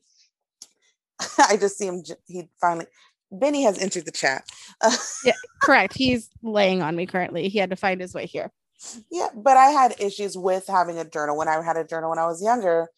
[1.38, 2.04] I just see him.
[2.26, 2.86] He finally,
[3.32, 4.48] Benny has entered the chat.
[5.24, 5.94] yeah, correct.
[5.94, 7.48] He's laying on me currently.
[7.48, 8.52] He had to find his way here.
[9.10, 12.18] Yeah, but I had issues with having a journal when I had a journal when
[12.18, 12.88] I was younger.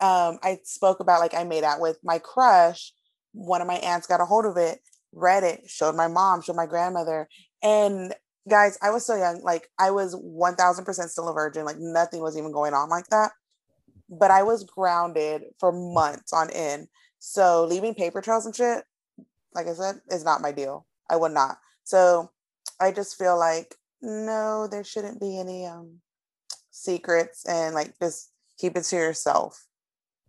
[0.00, 2.92] Um, I spoke about like I made out with my crush.
[3.32, 4.80] One of my aunts got a hold of it,
[5.12, 7.28] read it, showed my mom, showed my grandmother,
[7.62, 8.14] and
[8.48, 9.42] guys, I was so young.
[9.42, 11.64] Like I was 1000% still a virgin.
[11.64, 13.32] Like nothing was even going on like that.
[14.08, 16.88] But I was grounded for months on end.
[17.18, 18.84] So leaving paper trails and shit,
[19.54, 20.86] like I said, is not my deal.
[21.10, 21.58] I would not.
[21.84, 22.30] So
[22.80, 26.00] I just feel like no, there shouldn't be any um
[26.70, 29.66] secrets and like just keep it to yourself,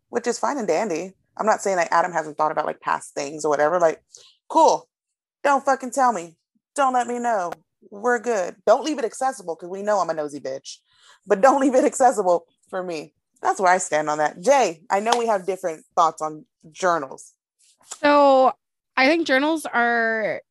[0.10, 1.14] which is fine and dandy.
[1.38, 3.80] I'm not saying like Adam hasn't thought about like past things or whatever.
[3.80, 4.04] Like,
[4.50, 4.90] cool.
[5.44, 6.36] Don't fucking tell me.
[6.76, 7.52] Don't let me know
[7.92, 8.56] we're good.
[8.66, 10.78] Don't leave it accessible because we know I'm a nosy bitch,
[11.26, 13.14] but don't leave it accessible for me.
[13.42, 14.42] That's where I stand on that.
[14.42, 17.34] Jay, I know we have different thoughts on journals.
[18.02, 18.52] So
[18.98, 20.42] I think journals are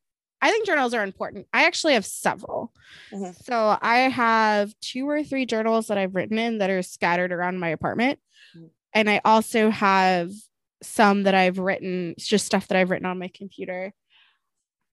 [0.41, 1.49] I think journals are important.
[1.53, 2.73] I actually have several.
[3.13, 3.33] Mm-hmm.
[3.43, 7.59] So I have two or three journals that I've written in that are scattered around
[7.59, 8.21] my apartment.
[8.57, 8.67] Mm-hmm.
[8.95, 10.31] And I also have
[10.83, 13.93] some that I've written, it's just stuff that I've written on my computer.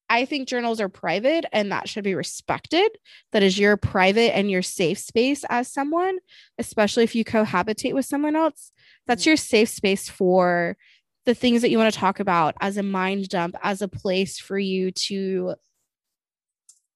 [0.10, 2.90] I think journals are private and that should be respected.
[3.32, 6.20] That is your private and your safe space as someone,
[6.60, 8.72] especially if you cohabitate with someone else.
[9.08, 9.28] That's mm.
[9.28, 10.78] your safe space for
[11.26, 14.38] the things that you want to talk about as a mind dump, as a place
[14.38, 15.56] for you to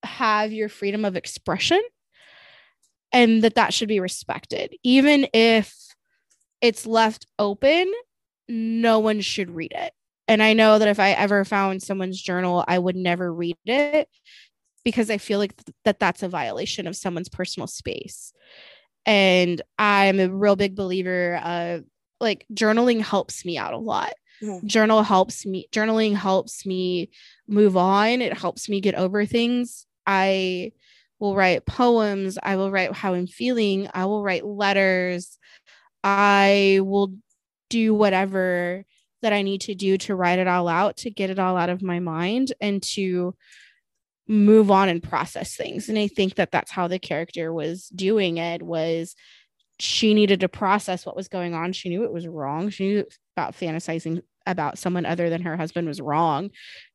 [0.04, 1.82] have your freedom of expression
[3.12, 4.76] and that that should be respected.
[4.84, 5.76] Even if
[6.62, 7.92] it's left open,
[8.50, 9.94] no one should read it.
[10.28, 14.10] And I know that if I ever found someone's journal, I would never read it
[14.84, 18.34] because I feel like th- that that's a violation of someone's personal space.
[19.06, 21.84] And I'm a real big believer of
[22.20, 24.14] like journaling helps me out a lot.
[24.44, 24.68] Mm-hmm.
[24.68, 27.10] Journal helps me, journaling helps me
[27.48, 28.22] move on.
[28.22, 29.86] It helps me get over things.
[30.06, 30.74] I
[31.20, 32.38] will write poems.
[32.42, 33.90] I will write how I'm feeling.
[33.94, 35.38] I will write letters.
[36.04, 37.14] I will
[37.70, 38.84] do whatever
[39.22, 41.70] that I need to do to write it all out, to get it all out
[41.70, 43.36] of my mind and to
[44.28, 45.90] move on and process things.
[45.90, 49.16] And I think that that's how the character was doing it was
[49.80, 51.74] she needed to process what was going on.
[51.74, 52.70] She knew it was wrong.
[52.70, 53.06] She knew
[53.36, 56.52] about fantasizing about someone other than her husband was wrong.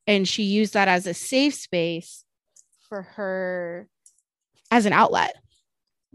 [0.06, 2.24] And she used that as a safe space
[2.88, 3.88] for her
[4.70, 5.34] as an outlet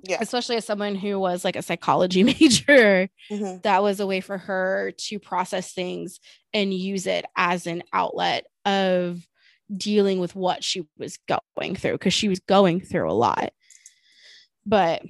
[0.04, 0.18] yeah.
[0.22, 3.58] Especially as someone who was like a psychology major mm-hmm.
[3.64, 6.20] that was a way for her to process things
[6.54, 9.26] and use it as an outlet of
[9.76, 11.18] dealing with what she was
[11.58, 13.52] going through because she was going through a lot.
[14.66, 15.04] But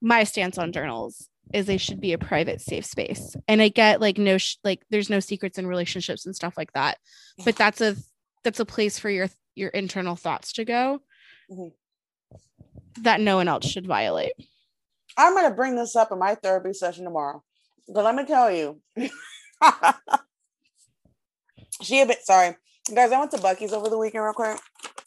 [0.00, 3.36] my stance on journals is they should be a private safe space.
[3.46, 6.72] And i get like no sh- like there's no secrets in relationships and stuff like
[6.72, 6.98] that.
[7.44, 7.96] But that's a
[8.42, 11.00] that's a place for your your internal thoughts to go.
[11.50, 11.68] Mm-hmm
[13.02, 14.32] that no one else should violate.
[15.16, 17.42] I'm going to bring this up in my therapy session tomorrow.
[17.88, 18.80] But let me tell you,
[21.82, 22.56] she a bit sorry,
[22.94, 23.12] guys.
[23.12, 24.58] I went to Buc-ee's over the weekend real quick,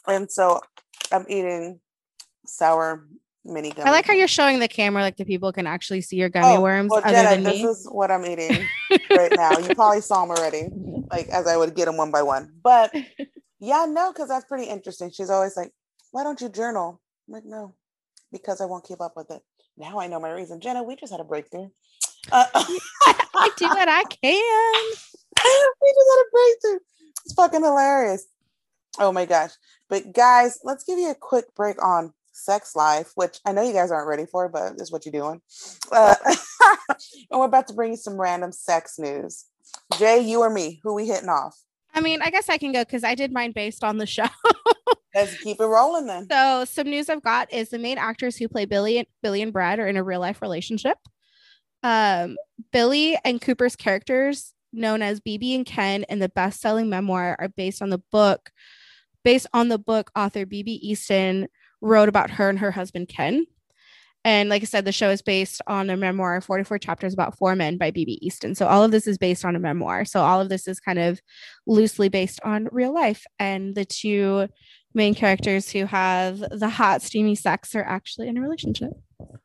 [0.07, 0.61] and so
[1.11, 1.79] I'm eating
[2.45, 3.07] sour
[3.43, 3.89] mini gummy.
[3.89, 6.57] I like how you're showing the camera, like the people can actually see your gummy
[6.57, 6.91] oh, worms.
[6.91, 7.63] Well, Jenna, this me.
[7.63, 8.67] is what I'm eating
[9.09, 9.57] right now.
[9.57, 10.69] You probably saw them already.
[11.09, 12.51] like as I would get them one by one.
[12.61, 12.93] But
[13.59, 15.11] yeah, no, because that's pretty interesting.
[15.11, 15.71] She's always like,
[16.11, 17.75] "Why don't you journal?" I'm like, "No,
[18.31, 19.41] because I won't keep up with it."
[19.77, 20.59] Now I know my reason.
[20.59, 21.69] Jenna, we just had a breakthrough.
[22.29, 24.21] Uh, I do what I can.
[25.81, 26.79] we just had a breakthrough.
[27.23, 28.25] It's fucking hilarious.
[28.99, 29.51] Oh my gosh.
[29.89, 33.73] But guys, let's give you a quick break on sex life, which I know you
[33.73, 35.41] guys aren't ready for, but this is what you're doing.
[35.91, 36.15] Uh,
[36.89, 39.45] and we're about to bring you some random sex news.
[39.97, 40.79] Jay, you or me?
[40.83, 41.57] Who we hitting off?
[41.97, 44.27] I mean, I guess I can go because I did mine based on the show.
[45.15, 46.27] Let's keep it rolling then.
[46.29, 49.51] so some news I've got is the main actors who play Billie and Billie and
[49.51, 50.99] Brad are in a real life relationship.
[51.81, 52.37] Um,
[52.71, 57.81] Billie and Cooper's characters, known as BB and Ken in the best-selling memoir, are based
[57.81, 58.51] on the book,
[59.23, 61.47] based on the book author BB Easton
[61.81, 63.47] wrote about her and her husband Ken.
[64.25, 67.55] And like I said, the show is based on a memoir, 44 chapters about four
[67.55, 68.55] men by BB Easton.
[68.55, 70.03] So all of this is based on a memoir.
[70.03, 71.21] So all of this is kind of
[71.65, 73.25] loosely based on real life.
[73.39, 74.49] And the two
[74.93, 78.91] main characters who have the hot, steamy sex are actually in a relationship.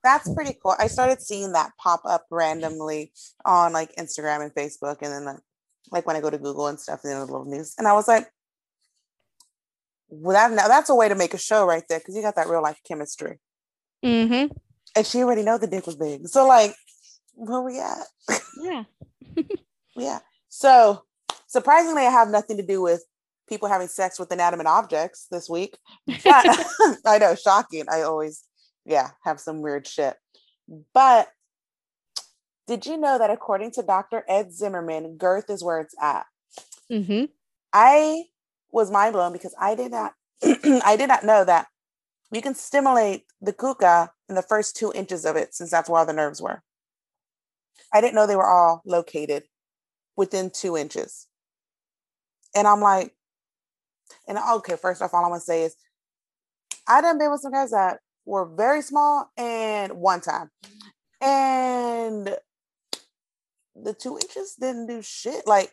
[0.02, 0.74] That's pretty cool.
[0.78, 3.12] I started seeing that pop up randomly
[3.44, 5.38] on like Instagram and Facebook, and then
[5.90, 7.92] like, when I go to Google and stuff, and then a little news, and I
[7.92, 8.26] was like,
[10.08, 12.36] well, that, now that's a way to make a show right there because you got
[12.36, 13.38] that real life chemistry.
[14.04, 14.52] Mm-hmm.
[14.94, 16.28] And she already know the dick was big.
[16.28, 16.74] So like,
[17.34, 18.40] where we at?
[18.60, 18.84] Yeah.
[19.96, 20.18] yeah.
[20.48, 21.02] So
[21.46, 23.04] surprisingly, I have nothing to do with
[23.48, 25.76] people having sex with inanimate objects this week.
[26.06, 26.16] But
[27.06, 27.84] I know, shocking.
[27.90, 28.44] I always,
[28.84, 30.16] yeah, have some weird shit.
[30.94, 31.28] But
[32.66, 34.24] did you know that according to Dr.
[34.28, 36.26] Ed Zimmerman, girth is where it's at?
[36.90, 37.24] Mm-hmm.
[37.72, 38.24] I
[38.70, 40.12] was mind blown because I did not
[40.42, 41.68] I did not know that
[42.32, 46.00] you can stimulate the kuka in the first two inches of it since that's where
[46.00, 46.62] all the nerves were.
[47.92, 49.44] I didn't know they were all located
[50.16, 51.28] within two inches.
[52.54, 53.14] And I'm like,
[54.26, 55.76] and okay, first off, all I'm gonna say is
[56.88, 60.50] I done been with some guys that were very small and one time.
[61.20, 62.36] And
[63.74, 65.46] the two inches didn't do shit.
[65.46, 65.72] Like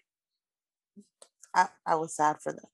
[1.54, 2.66] I, I was sad for them.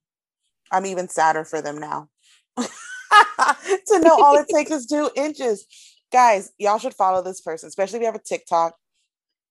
[0.71, 2.10] I'm even sadder for them now.
[3.88, 5.65] to know all it takes is two inches.
[6.12, 8.75] Guys, y'all should follow this person, especially if you have a TikTok,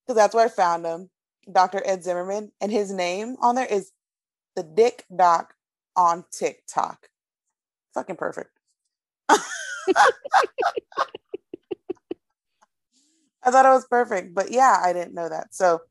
[0.06, 1.10] because that's where I found him,
[1.50, 1.82] Dr.
[1.84, 2.52] Ed Zimmerman.
[2.60, 3.92] And his name on there is
[4.56, 5.54] the Dick Doc
[5.96, 7.08] on TikTok.
[7.94, 8.50] Fucking perfect.
[9.28, 9.38] I
[13.50, 15.54] thought it was perfect, but yeah, I didn't know that.
[15.54, 15.82] So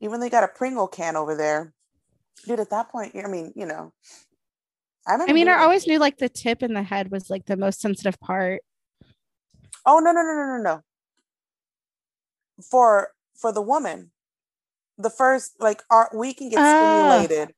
[0.00, 1.72] even though you got a Pringle can over there,
[2.46, 3.92] dude, at that point, I mean, you know,
[5.08, 7.56] I, I mean, I always knew like the tip and the head was like the
[7.56, 8.62] most sensitive part.
[9.84, 10.80] Oh no no no no no no.
[12.70, 14.10] For for the woman,
[14.98, 16.76] the first like our we can get Ah.
[16.76, 17.54] stimulated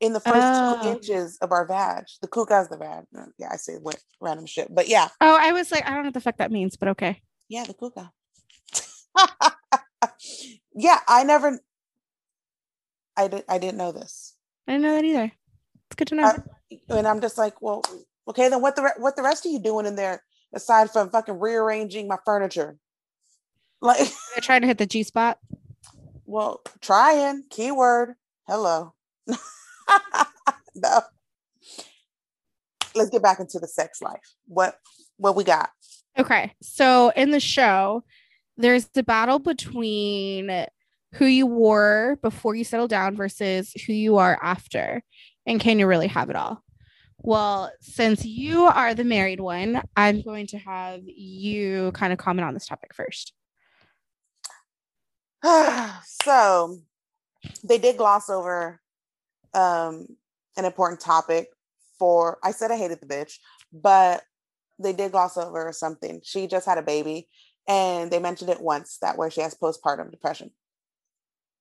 [0.00, 2.06] in the first two inches of our vag.
[2.22, 3.04] The kuka's the vag.
[3.16, 5.98] Uh, Yeah, I say what random shit, but yeah, Oh, I was like, I don't
[6.02, 7.20] know what the fuck that means, but okay.
[7.48, 8.10] yeah, the kuka.
[10.74, 11.60] yeah, I never.
[13.16, 13.44] I did.
[13.48, 14.34] I didn't know this.
[14.66, 15.32] I didn't know that either.
[15.90, 16.32] It's good to know.
[16.88, 17.82] And I'm just like, well,
[18.28, 20.22] okay, then what the what the rest of you doing in there
[20.54, 22.76] aside from fucking rearranging my furniture?
[23.80, 23.98] Like,
[24.34, 25.38] They're trying to hit the G spot.
[26.24, 28.14] well, trying keyword.
[28.46, 28.94] Hello.
[30.74, 31.00] no.
[32.94, 34.20] Let's get back into the sex life.
[34.46, 34.76] What
[35.16, 35.70] what we got?
[36.18, 36.52] Okay.
[36.62, 38.04] So in the show,
[38.56, 40.66] there's the battle between
[41.14, 45.02] who you were before you settle down versus who you are after.
[45.46, 46.62] And can you really have it all?
[47.22, 52.46] Well, since you are the married one, I'm going to have you kind of comment
[52.46, 53.34] on this topic first.
[56.24, 56.78] so
[57.64, 58.80] they did gloss over
[59.54, 60.06] um
[60.56, 61.48] an important topic
[61.98, 63.38] for I said I hated the bitch,
[63.72, 64.22] but
[64.78, 66.20] they did gloss over something.
[66.24, 67.28] She just had a baby
[67.68, 70.50] and they mentioned it once that where she has postpartum depression.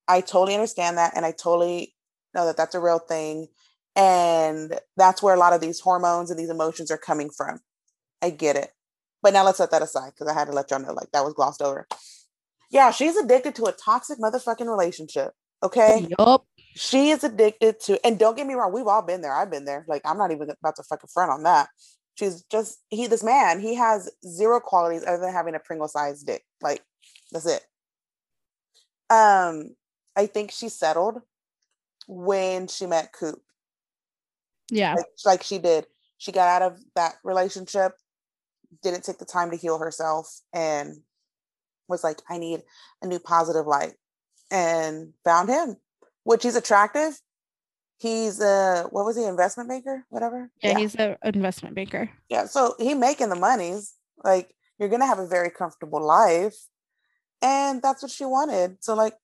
[0.07, 1.93] I totally understand that and I totally
[2.33, 3.47] know that that's a real thing
[3.99, 7.59] and that's where a lot of these hormones and these emotions are coming from.
[8.21, 8.71] I get it.
[9.21, 11.25] But now let's set that aside because I had to let y'all know like that
[11.25, 11.85] was glossed over.
[12.71, 15.31] Yeah, she's addicted to a toxic motherfucking relationship.
[15.61, 16.07] Okay.
[16.17, 16.45] Yup.
[16.75, 19.33] She is addicted to, and don't get me wrong, we've all been there.
[19.33, 19.83] I've been there.
[19.89, 21.67] Like, I'm not even about to fucking front on that.
[22.15, 26.25] She's just, he, this man, he has zero qualities other than having a Pringle sized
[26.25, 26.45] dick.
[26.61, 26.81] Like,
[27.33, 27.65] that's it.
[29.09, 29.75] Um,
[30.15, 31.21] I think she settled
[32.07, 33.41] when she met Coop.
[34.69, 34.95] Yeah.
[34.95, 35.85] Like, like she did.
[36.17, 37.93] She got out of that relationship,
[38.83, 40.97] didn't take the time to heal herself, and
[41.87, 42.61] was like, I need
[43.01, 43.93] a new positive light,
[44.51, 45.77] and found him,
[46.23, 47.19] which he's attractive.
[47.99, 50.51] He's a what was he investment banker, whatever.
[50.63, 52.09] Yeah, he's an investment banker.
[52.29, 52.45] yeah.
[52.45, 53.93] So he making the monies.
[54.23, 56.55] Like you're gonna have a very comfortable life,
[57.41, 58.77] and that's what she wanted.
[58.81, 59.15] So like,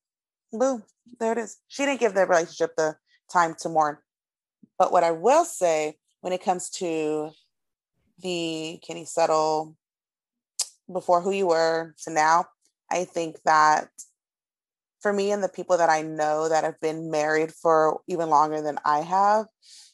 [0.52, 0.84] boom,
[1.20, 1.58] there it is.
[1.68, 2.98] She didn't give their relationship the
[3.32, 3.98] time to mourn.
[4.78, 7.32] But what I will say when it comes to
[8.21, 9.76] the can he settle
[10.91, 12.45] before who you were to now,
[12.91, 13.89] I think that
[15.01, 18.61] for me and the people that I know that have been married for even longer
[18.61, 19.45] than I have,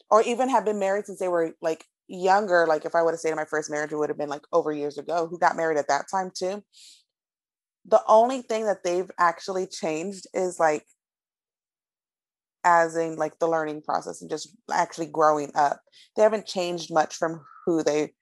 [0.10, 3.20] or even have been married since they were like younger, like if I would have
[3.20, 5.56] stayed in my first marriage, it would have been like over years ago, who got
[5.56, 6.64] married at that time too.
[7.86, 10.86] The only thing that they've actually changed is like
[12.64, 15.82] as in like the learning process and just actually growing up.
[16.16, 18.14] They haven't changed much from who they,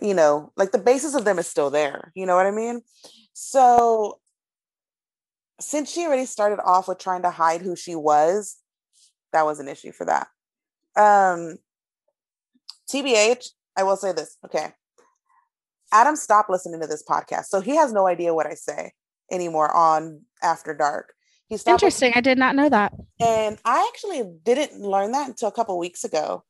[0.00, 2.12] you know, like the basis of them is still there.
[2.14, 2.82] You know what I mean?
[3.32, 4.18] So
[5.60, 8.56] since she already started off with trying to hide who she was,
[9.32, 10.28] that was an issue for that.
[10.96, 11.58] Um
[12.90, 14.36] TBH, I will say this.
[14.44, 14.68] Okay.
[15.92, 17.46] Adam stopped listening to this podcast.
[17.46, 18.92] So he has no idea what I say
[19.30, 21.14] anymore on After Dark.
[21.52, 22.12] He stopped Interesting.
[22.14, 22.94] I did not know that.
[23.20, 26.44] and I actually didn't learn that until a couple weeks ago.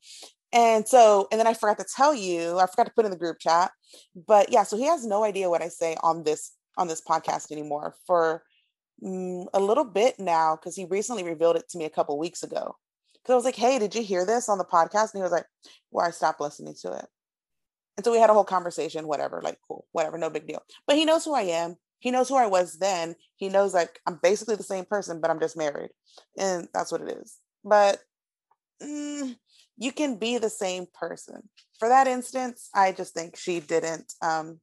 [0.53, 3.17] And so, and then I forgot to tell you, I forgot to put in the
[3.17, 3.71] group chat.
[4.15, 7.51] But yeah, so he has no idea what I say on this on this podcast
[7.51, 8.43] anymore for
[9.03, 12.41] mm, a little bit now because he recently revealed it to me a couple weeks
[12.41, 12.77] ago.
[13.15, 15.33] Because I was like, "Hey, did you hear this on the podcast?" And he was
[15.33, 15.47] like,
[15.91, 17.07] "Well, I stopped listening to it."
[17.97, 19.05] And so we had a whole conversation.
[19.05, 20.63] Whatever, like, cool, whatever, no big deal.
[20.87, 21.75] But he knows who I am.
[22.03, 23.15] He knows who I was then.
[23.37, 25.91] He knows like I'm basically the same person, but I'm just married
[26.37, 27.37] and that's what it is.
[27.63, 27.99] But
[28.83, 29.37] mm,
[29.77, 31.47] you can be the same person.
[31.79, 34.11] For that instance, I just think she didn't.
[34.21, 34.59] Um,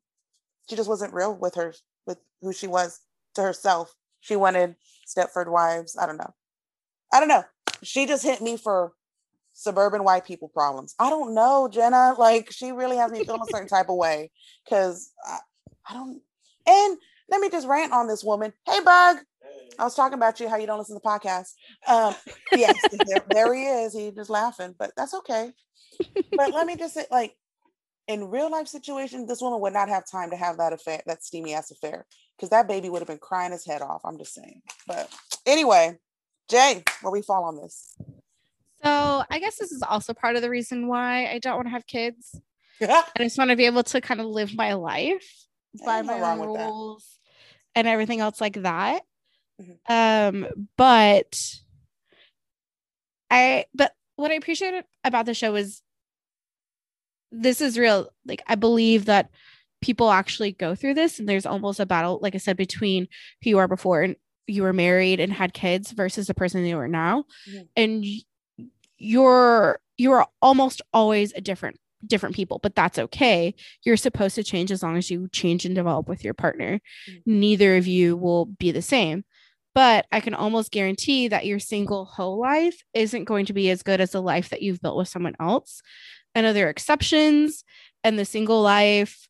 [0.68, 1.72] she just wasn't real with her,
[2.06, 3.00] with who she was
[3.36, 3.94] to herself.
[4.20, 4.76] She wanted
[5.08, 5.96] Stepford wives.
[5.98, 6.34] I don't know.
[7.10, 7.44] I don't know.
[7.82, 8.92] She just hit me for
[9.54, 10.94] suburban white people problems.
[10.98, 12.14] I don't know, Jenna.
[12.18, 14.30] Like she really has me feeling a certain type of way
[14.62, 15.38] because I,
[15.88, 16.20] I don't.
[16.66, 16.98] And
[17.30, 18.52] let me just rant on this woman.
[18.66, 19.18] Hey, Bug.
[19.78, 21.52] I was talking about you, how you don't listen to the podcast.
[21.86, 22.14] Um,
[22.52, 22.76] yes,
[23.06, 23.94] there, there he is.
[23.94, 25.52] He's just laughing, but that's okay.
[26.36, 27.34] But let me just say, like,
[28.08, 31.22] in real life situations, this woman would not have time to have that affair, that
[31.24, 32.04] steamy ass affair,
[32.36, 34.00] because that baby would have been crying his head off.
[34.04, 34.62] I'm just saying.
[34.86, 35.08] But
[35.46, 35.98] anyway,
[36.48, 37.96] Jay, where we fall on this?
[38.82, 41.72] So I guess this is also part of the reason why I don't want to
[41.72, 42.38] have kids.
[42.80, 43.02] Yeah.
[43.18, 45.46] I just want to be able to kind of live my life
[45.84, 46.70] by my own with that.
[47.74, 49.02] And everything else like that.
[49.60, 49.78] Mhm.
[49.88, 51.36] Um, but
[53.30, 55.82] I but what I appreciated about the show is
[57.32, 58.10] this is real.
[58.26, 59.30] Like I believe that
[59.80, 63.08] people actually go through this and there's almost a battle, like I said, between
[63.42, 64.16] who you are before and
[64.46, 67.24] you were married and had kids versus the person you are now.
[67.48, 67.68] Mhm.
[67.76, 68.04] And
[68.98, 73.54] you're you're almost always a different different people, but that's okay.
[73.84, 76.80] You're supposed to change as long as you change and develop with your partner.
[77.08, 77.22] Mhm.
[77.26, 79.24] Neither of you will be the same.
[79.74, 83.82] But I can almost guarantee that your single whole life isn't going to be as
[83.84, 85.80] good as the life that you've built with someone else.
[86.34, 87.64] I know there are exceptions,
[88.02, 89.28] and the single life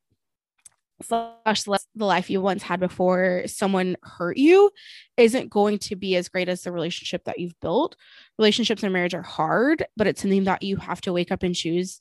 [1.03, 4.71] slash the life you once had before someone hurt you
[5.17, 7.97] isn't going to be as great as the relationship that you've built.
[8.39, 11.55] Relationships and marriage are hard, but it's something that you have to wake up and
[11.55, 12.01] choose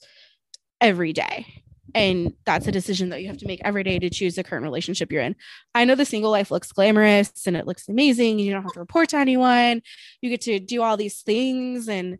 [0.82, 1.64] every day.
[1.96, 4.64] And that's a decision that you have to make every day to choose the current
[4.64, 5.36] relationship you're in.
[5.74, 8.38] I know the single life looks glamorous and it looks amazing.
[8.38, 9.82] You don't have to report to anyone.
[10.22, 12.20] You get to do all these things and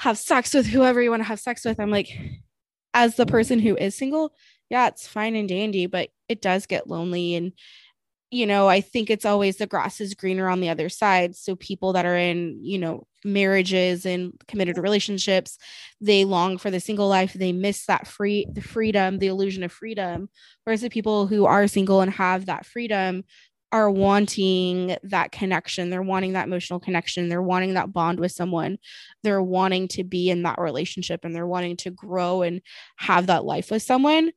[0.00, 1.78] have sex with whoever you want to have sex with.
[1.78, 2.08] I'm like,
[2.92, 4.32] as the person who is single,
[4.68, 7.36] yeah, it's fine and dandy, but it does get lonely.
[7.36, 7.52] And,
[8.30, 11.34] you know, I think it's always the grass is greener on the other side.
[11.34, 15.56] So people that are in, you know, marriages and committed relationships,
[16.00, 17.32] they long for the single life.
[17.32, 20.28] They miss that free, the freedom, the illusion of freedom.
[20.64, 23.24] Whereas the people who are single and have that freedom
[23.72, 25.90] are wanting that connection.
[25.90, 27.28] They're wanting that emotional connection.
[27.28, 28.78] They're wanting that bond with someone.
[29.22, 32.60] They're wanting to be in that relationship and they're wanting to grow and
[32.96, 34.32] have that life with someone.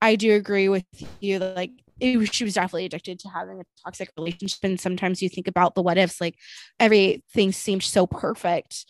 [0.00, 0.84] I do agree with
[1.20, 4.58] you like it, she was definitely addicted to having a toxic relationship.
[4.62, 6.36] And sometimes you think about the what ifs, like
[6.78, 8.84] everything seemed so perfect.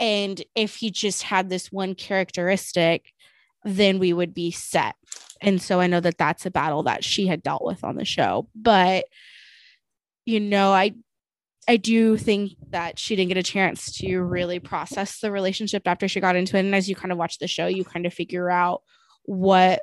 [0.00, 3.12] And if he just had this one characteristic,
[3.64, 4.96] then we would be set.
[5.40, 8.04] And so I know that that's a battle that she had dealt with on the
[8.04, 8.48] show.
[8.54, 9.04] But,
[10.24, 10.94] you know, I,
[11.68, 16.08] I do think that she didn't get a chance to really process the relationship after
[16.08, 16.60] she got into it.
[16.60, 18.82] And as you kind of watch the show, you kind of figure out
[19.24, 19.82] what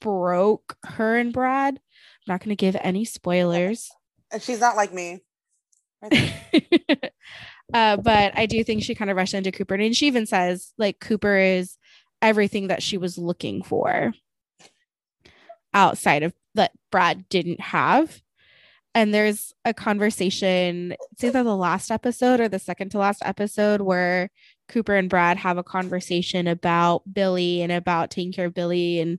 [0.00, 1.74] broke her and Brad.
[1.74, 3.90] I'm not going to give any spoilers.
[4.30, 5.20] And she's not like me.
[7.72, 9.74] Uh, but I do think she kind of rushed into Cooper.
[9.74, 11.78] And she even says, like, Cooper is
[12.20, 14.12] everything that she was looking for
[15.72, 18.20] outside of that Brad didn't have.
[18.94, 23.80] And there's a conversation, it's either the last episode or the second to last episode
[23.80, 24.30] where
[24.68, 29.18] Cooper and Brad have a conversation about Billie and about taking care of Billie and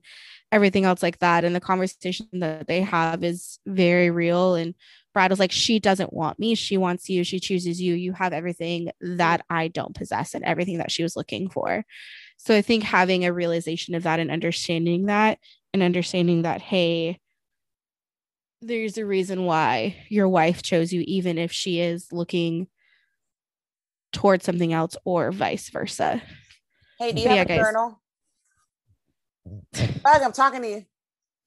[0.52, 1.44] everything else like that.
[1.44, 4.56] And the conversation that they have is very real.
[4.56, 4.74] And
[5.14, 6.56] Brad was like, She doesn't want me.
[6.56, 7.24] She wants you.
[7.24, 7.94] She chooses you.
[7.94, 11.86] You have everything that I don't possess and everything that she was looking for.
[12.38, 15.40] So I think having a realization of that and understanding that
[15.74, 17.20] and understanding that, hey,
[18.62, 22.68] there's a reason why your wife chose you, even if she is looking
[24.12, 26.22] towards something else or vice versa.
[26.98, 27.66] Hey, do you Yeah, have a guys.
[27.66, 28.02] journal?
[29.46, 30.86] Bug, I'm talking to you.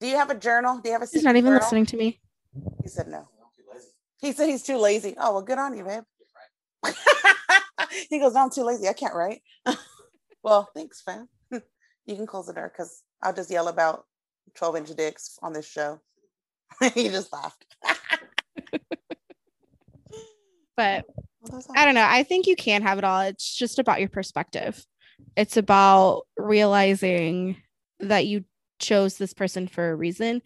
[0.00, 0.78] Do you have a journal?
[0.78, 1.60] Do you have a He's not even journal?
[1.60, 2.20] listening to me.
[2.82, 3.28] He said no.
[4.20, 5.14] He said he's too lazy.
[5.18, 6.02] Oh, well, good on you, babe.
[8.10, 8.88] he goes, no, I'm too lazy.
[8.88, 9.42] I can't write.
[10.42, 11.28] well, thanks, fam.
[11.52, 14.04] you can close the door because I'll just yell about
[14.54, 16.00] 12 inch dicks on this show.
[16.94, 17.64] he just laughed.
[20.76, 21.06] But
[21.74, 22.06] I don't know.
[22.06, 23.22] I think you can have it all.
[23.22, 24.84] It's just about your perspective.
[25.36, 27.56] It's about realizing
[28.00, 28.44] that you
[28.78, 30.40] chose this person for a reason.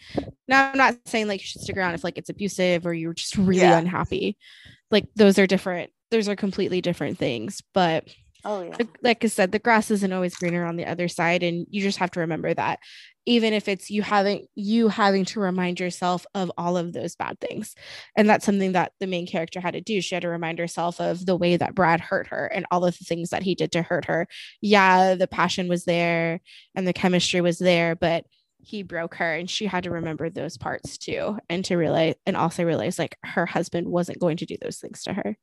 [0.49, 3.13] Now, I'm not saying like you should stick around if like it's abusive or you're
[3.15, 3.79] just really Yeah.
[3.79, 4.39] unhappy.
[4.91, 5.91] Like those are different.
[6.11, 7.63] Those are completely different things.
[7.75, 8.09] But
[8.45, 8.77] Oh, yeah.
[8.77, 11.81] the- like I said, the grass isn't always greener on the other side, and you
[11.83, 12.81] just have to remember that.
[13.27, 17.39] Even if it's you having you having to remind yourself of all of those bad
[17.41, 17.75] things,
[18.17, 20.01] and that's something that the main character had to do.
[20.01, 22.99] She had to remind herself of the way that Brad hurt her and all of
[22.99, 24.27] the things that he did to hurt her.
[24.61, 26.41] Yeah, the passion was there
[26.75, 28.25] and the chemistry was there, but
[28.63, 32.37] he broke her, and she had to remember those parts too, and to realize and
[32.37, 35.37] also realize like her husband wasn't going to do those things to her.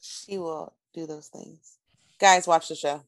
[0.00, 1.78] She will do those things.
[2.18, 3.02] Guys, watch the show.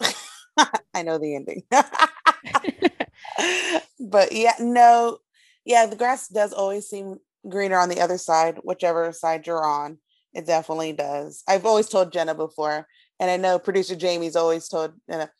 [0.94, 1.62] I know the ending.
[4.00, 5.18] but yeah, no,
[5.64, 7.18] yeah, the grass does always seem
[7.48, 9.98] greener on the other side, whichever side you're on.
[10.34, 11.42] It definitely does.
[11.46, 12.86] I've always told Jenna before,
[13.20, 15.30] and I know producer Jamie's always told Jenna,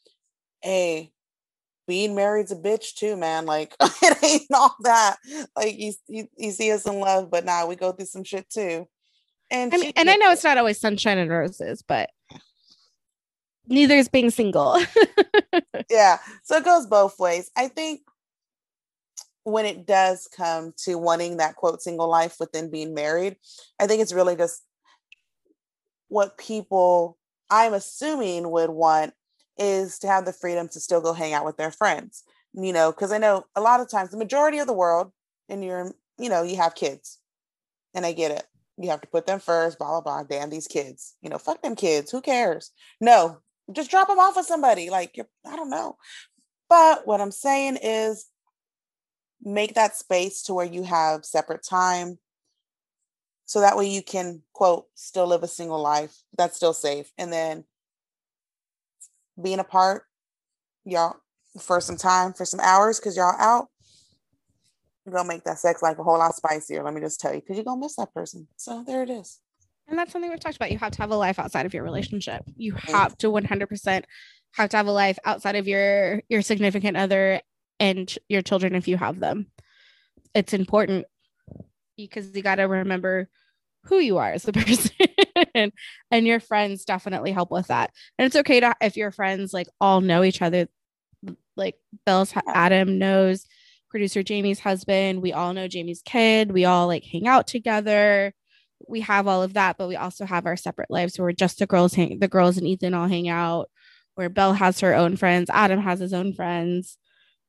[0.62, 1.12] hey,
[1.86, 3.46] being married's a bitch too, man.
[3.46, 5.16] Like it ain't all that.
[5.56, 8.24] Like you, you, you see us in love, but now nah, we go through some
[8.24, 8.86] shit too.
[9.50, 12.10] And and, she and I know it's not always sunshine and roses, but
[13.68, 14.78] neither is being single.
[15.90, 17.50] yeah so it goes both ways.
[17.56, 18.00] I think
[19.44, 23.36] when it does come to wanting that quote single life within being married
[23.80, 24.62] i think it's really just
[26.08, 27.18] what people
[27.50, 29.12] i'm assuming would want
[29.58, 32.22] is to have the freedom to still go hang out with their friends
[32.54, 35.10] you know because i know a lot of times the majority of the world
[35.48, 37.18] and you're you know you have kids
[37.94, 38.44] and i get it.
[38.78, 41.62] You have to put them first blah blah blah damn these kids you know fuck
[41.62, 42.70] them kids who cares?
[43.00, 43.38] No
[43.70, 45.96] just drop them off with somebody like you're i don't know.
[46.68, 48.26] But what i'm saying is
[49.42, 52.18] make that space to where you have separate time
[53.44, 57.32] so that way you can quote still live a single life that's still safe and
[57.32, 57.64] then
[59.40, 60.04] being apart
[60.84, 61.16] y'all
[61.60, 63.68] for some time for some hours because y'all out
[65.04, 67.40] you're gonna make that sex life a whole lot spicier let me just tell you
[67.40, 68.46] because you're gonna miss that person.
[68.56, 69.40] So there it is
[69.88, 70.72] and that's something we've talked about.
[70.72, 71.92] You have to have a life outside of your mm-hmm.
[71.92, 72.42] relationship.
[72.56, 74.04] You have to 100%
[74.54, 77.40] have to have a life outside of your your significant other
[77.80, 79.46] and your children if you have them.
[80.34, 81.06] It's important
[81.96, 83.28] because you got to remember
[83.84, 84.94] who you are as a person
[85.54, 85.72] and,
[86.10, 87.90] and your friends definitely help with that.
[88.18, 90.68] And it's okay to if your friends like all know each other
[91.56, 91.76] like
[92.06, 93.46] Bill's Adam knows
[93.90, 98.32] producer Jamie's husband, we all know Jamie's kid, we all like hang out together
[98.88, 101.66] we have all of that, but we also have our separate lives where just the
[101.66, 103.70] girls hang the girls and Ethan all hang out,
[104.14, 106.98] where Belle has her own friends, Adam has his own friends.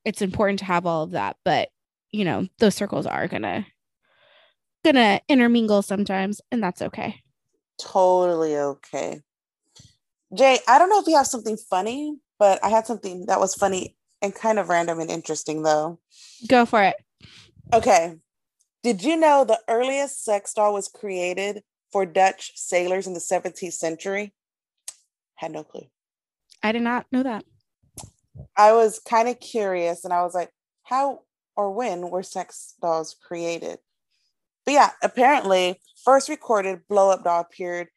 [0.05, 1.69] It's important to have all of that, but
[2.11, 3.65] you know, those circles are gonna
[4.83, 7.21] gonna intermingle sometimes, and that's okay.
[7.81, 9.21] totally okay
[10.37, 13.55] jay i don't know if you have something funny but i had something that was
[13.55, 15.99] funny and kind of random and interesting though
[16.47, 16.95] Go for it.
[17.73, 18.15] Okay.
[18.83, 23.73] Did you know the earliest sex doll was created for Dutch sailors in the 17th
[23.73, 24.33] century?
[25.35, 25.87] Had no clue.
[26.61, 27.45] I did not know that.
[28.57, 30.49] I was kind of curious and I was like,
[30.83, 31.21] how
[31.55, 33.79] or when were sex dolls created?
[34.65, 37.87] But yeah, apparently, first recorded blow up doll appeared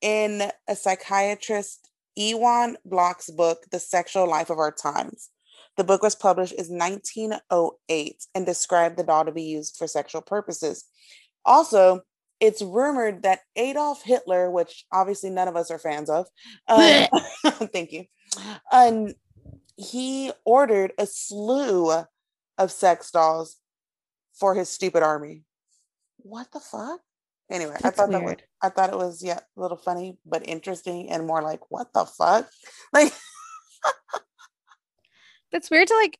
[0.00, 1.88] in a psychiatrist
[2.18, 5.30] Iwan Bloch's book, The Sexual Life of Our Times.
[5.76, 10.22] The book was published in 1908 and described the doll to be used for sexual
[10.22, 10.84] purposes.
[11.44, 12.02] Also,
[12.40, 16.26] it's rumored that Adolf Hitler, which obviously none of us are fans of,
[16.68, 17.06] um,
[17.72, 18.04] thank you,
[18.70, 19.14] and
[19.76, 22.04] he ordered a slew
[22.58, 23.56] of sex dolls
[24.34, 25.44] for his stupid army.
[26.18, 27.00] What the fuck?
[27.50, 28.36] Anyway, That's I thought that was.
[28.62, 32.06] I thought it was yeah a little funny but interesting and more like what the
[32.06, 32.48] fuck
[32.92, 33.12] like
[35.52, 36.18] That's weird to like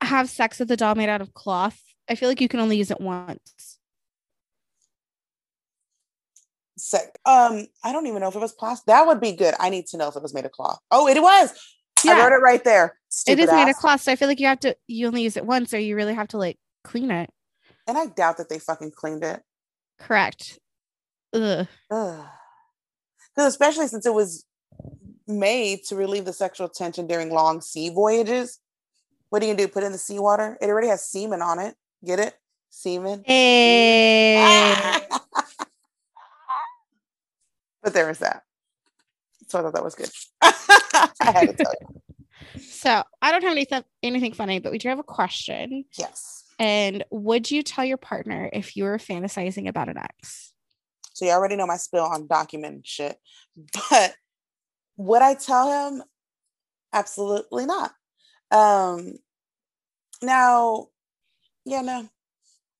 [0.00, 1.80] have sex with a doll made out of cloth.
[2.08, 3.78] I feel like you can only use it once.
[6.76, 7.18] sick.
[7.24, 8.86] Um, I don't even know if it was plastic.
[8.86, 9.54] That would be good.
[9.60, 10.78] I need to know if it was made of cloth.
[10.90, 11.52] Oh, it was.
[12.04, 12.22] I Yeah.
[12.22, 12.86] wrote it right there.
[13.08, 15.22] it Stupid is made of cloth, so I feel like you have to you only
[15.22, 17.30] use it once, or you really have to like clean it.
[17.86, 19.42] And I doubt that they fucking cleaned it.
[19.98, 20.58] Correct.
[21.32, 21.66] Ugh.
[21.90, 22.26] Because
[23.36, 24.44] especially since it was
[25.26, 28.58] made to relieve the sexual tension during long sea voyages.
[29.34, 29.66] What do you do?
[29.66, 30.56] Put it in the seawater?
[30.60, 31.74] It already has semen on it.
[32.06, 32.34] Get it?
[32.70, 33.24] Semen.
[33.26, 34.36] Hey.
[37.82, 38.44] but there was that.
[39.48, 40.08] So I thought that was good.
[40.40, 42.00] I had to tell you.
[42.60, 45.84] So I don't have anything anything funny, but we do have a question.
[45.98, 46.44] Yes.
[46.60, 50.52] And would you tell your partner if you were fantasizing about an ex?
[51.12, 53.18] So you already know my spill on document shit.
[53.90, 54.14] But
[54.96, 56.04] would I tell him?
[56.92, 57.90] Absolutely not.
[58.52, 59.14] Um
[60.26, 60.88] now,
[61.64, 62.08] yeah, no,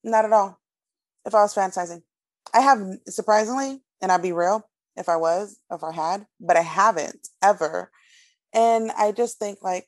[0.03, 0.59] not at all.
[1.25, 2.03] If I was fantasizing.
[2.53, 6.61] I have surprisingly, and I'd be real, if I was, if I had, but I
[6.61, 7.91] haven't ever.
[8.53, 9.87] And I just think like,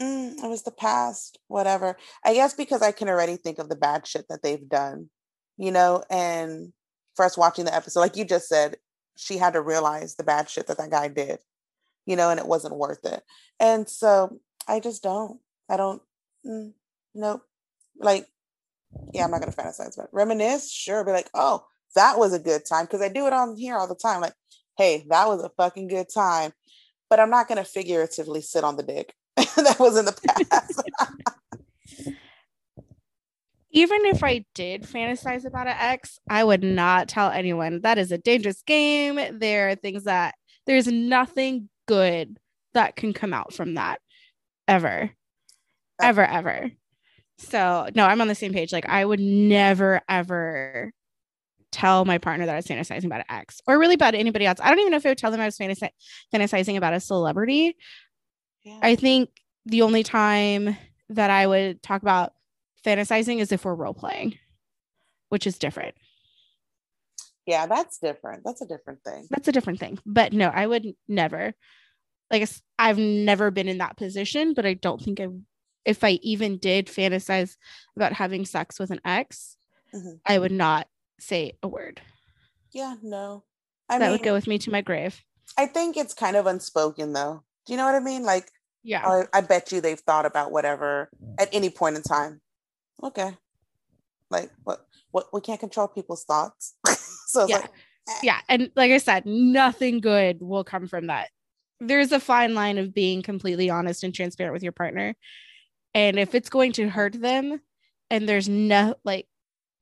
[0.00, 1.96] mm, it was the past, whatever.
[2.24, 5.10] I guess because I can already think of the bad shit that they've done,
[5.56, 6.72] you know, and
[7.14, 8.76] first watching the episode, like you just said,
[9.16, 11.38] she had to realize the bad shit that that guy did,
[12.06, 13.22] you know, and it wasn't worth it.
[13.60, 16.02] And so I just don't, I don't,
[16.46, 16.72] mm,
[17.14, 17.42] nope.
[17.98, 18.26] Like,
[19.12, 20.14] yeah, I'm not gonna fantasize about it.
[20.14, 21.64] Reminisce, sure, be like, oh,
[21.94, 22.86] that was a good time.
[22.86, 24.20] Cause I do it on here all the time.
[24.20, 24.34] Like,
[24.76, 26.52] hey, that was a fucking good time.
[27.10, 29.14] But I'm not gonna figuratively sit on the dick.
[29.36, 30.82] that was in the past.
[33.70, 37.80] Even if I did fantasize about an ex, I would not tell anyone.
[37.80, 39.18] That is a dangerous game.
[39.40, 40.36] There are things that
[40.66, 42.38] there's nothing good
[42.74, 44.00] that can come out from that
[44.68, 45.10] ever.
[46.02, 46.70] Uh, Ever, ever.
[47.38, 48.72] So no, I'm on the same page.
[48.72, 50.92] Like I would never ever
[51.72, 54.60] tell my partner that I was fantasizing about an ex or really about anybody else.
[54.62, 55.90] I don't even know if I would tell them I was fantasi-
[56.32, 57.76] fantasizing about a celebrity.
[58.62, 58.78] yeah.
[58.80, 59.30] I think
[59.66, 60.76] the only time
[61.08, 62.32] that I would talk about
[62.86, 64.38] fantasizing is if we're role playing,
[65.30, 65.94] which is different.
[67.46, 68.42] yeah, that's different.
[68.44, 69.26] That's a different thing.
[69.30, 69.98] That's a different thing.
[70.06, 71.54] But no, I would never.
[72.30, 75.26] Like I've never been in that position, but I don't think I
[75.84, 77.56] if I even did fantasize
[77.96, 79.56] about having sex with an ex,
[79.94, 80.20] Mhm.
[80.26, 80.88] I would not
[81.20, 82.00] say a word.
[82.72, 83.44] Yeah, no.
[83.88, 85.22] I that mean, would go with me to my grave.
[85.56, 87.44] I think it's kind of unspoken though.
[87.66, 88.22] Do you know what I mean?
[88.24, 88.50] Like,
[88.82, 89.06] Yeah.
[89.06, 92.40] I, I bet you they've thought about whatever at any point in time.
[93.02, 93.36] Okay.
[94.30, 94.86] Like, what?
[95.12, 95.32] What?
[95.32, 96.74] We can't control people's thoughts.
[97.28, 97.56] so Yeah.
[97.58, 97.70] like,
[98.08, 98.12] eh.
[98.22, 101.30] yeah and like i said nothing good will come from that
[101.80, 105.14] there's a fine line of being completely honest and transparent with your partner
[105.94, 107.60] and if it's going to hurt them
[108.10, 109.26] and there's no like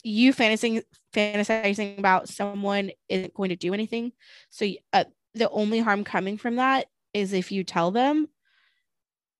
[0.05, 0.83] you fantasizing
[1.15, 4.13] fantasizing about someone isn't going to do anything
[4.51, 5.05] so uh,
[5.35, 8.29] the only harm coming from that is if you tell them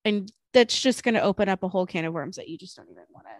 [0.05, 2.75] and that's just going to open up a whole can of worms that you just
[2.75, 3.33] don't even want to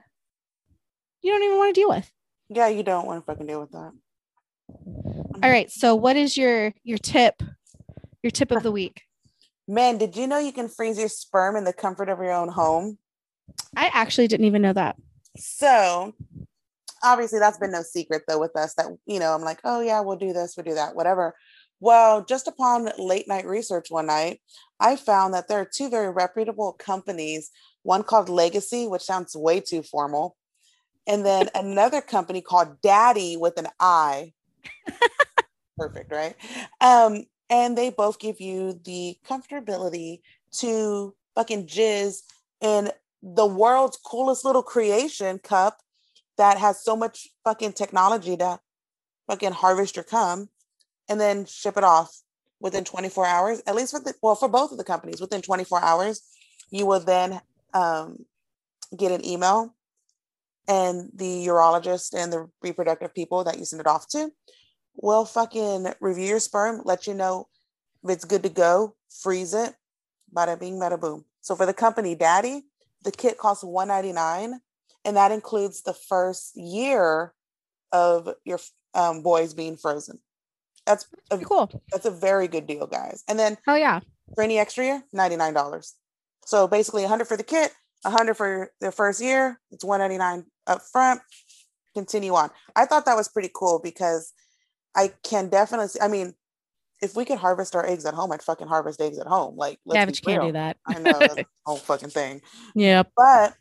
[1.22, 2.12] you don't even want to deal with
[2.50, 3.92] yeah, you don't want to fucking deal with that.
[5.42, 7.42] all right so what is your your tip
[8.22, 9.04] your tip of the week
[9.66, 12.50] Man, did you know you can freeze your sperm in the comfort of your own
[12.50, 12.98] home?
[13.76, 14.96] I actually didn't even know that.
[15.38, 16.14] So
[17.04, 20.00] obviously that's been no secret though with us that you know I'm like, oh yeah,
[20.02, 21.36] we'll do this, we'll do that, whatever.
[21.80, 24.40] Well, just upon late night research one night,
[24.80, 29.60] I found that there are two very reputable companies, one called Legacy, which sounds way
[29.60, 30.38] too formal,
[31.06, 34.32] and then another company called Daddy with an I.
[35.78, 36.36] Perfect, right?
[36.80, 40.22] Um, and they both give you the comfortability
[40.60, 42.22] to fucking jizz
[42.62, 42.92] in
[43.24, 45.80] the world's coolest little creation cup
[46.38, 48.60] that has so much fucking technology to
[49.28, 50.50] fucking harvest your cum
[51.08, 52.22] and then ship it off
[52.60, 55.82] within 24 hours at least for the well for both of the companies within 24
[55.82, 56.22] hours
[56.70, 57.40] you will then
[57.74, 58.18] um,
[58.98, 59.74] get an email
[60.68, 64.32] and the urologist and the reproductive people that you send it off to
[64.96, 67.48] will fucking review your sperm let you know
[68.04, 69.74] if it's good to go freeze it
[70.36, 71.26] bada bing bada boom.
[71.42, 72.64] So for the company daddy
[73.04, 74.60] the kit costs 199
[75.06, 77.34] and that includes the first year
[77.92, 78.60] of your
[78.94, 80.20] um, boys being frozen.
[80.86, 81.70] That's a, cool.
[81.92, 83.24] that's a very good deal, guys.
[83.28, 84.02] And then Oh yeah.
[84.36, 85.96] for any extra year, ninety nine dollars.
[86.46, 87.74] So basically, a hundred for the kit,
[88.06, 89.62] a hundred for the first year.
[89.72, 91.22] It's one ninety nine up front.
[91.96, 92.50] Continue on.
[92.76, 94.34] I thought that was pretty cool because
[94.96, 96.02] I can definitely.
[96.02, 96.34] I mean,
[97.04, 99.58] if we could harvest our eggs at home, I'd fucking harvest eggs at home.
[99.58, 100.78] Like, let's yeah, but you can't do that.
[100.88, 102.42] I know that's the whole fucking thing.
[102.76, 103.56] Yeah, But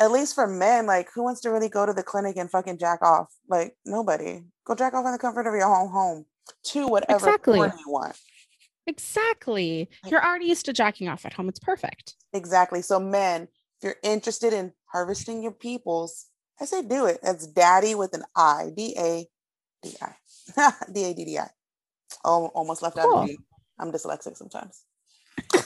[0.00, 2.78] at least for men, like, who wants to really go to the clinic and fucking
[2.78, 3.32] jack off?
[3.48, 4.42] Like, nobody.
[4.66, 6.26] Go jack off in the comfort of your own home
[6.64, 7.58] to whatever Exactly.
[7.60, 8.16] you want.
[8.88, 9.88] Exactly.
[10.06, 11.48] You're already used to jacking off at home.
[11.48, 12.16] It's perfect.
[12.32, 12.82] Exactly.
[12.82, 16.26] So, men, if you're interested in harvesting your peoples,
[16.60, 17.20] I say do it.
[17.22, 18.70] That's daddy with an I.
[18.76, 19.26] D A
[19.82, 20.72] D I.
[20.92, 21.48] D A D D I.
[22.24, 23.18] Almost left out Cool.
[23.20, 23.38] of D.
[23.78, 24.84] I'm dyslexic sometimes.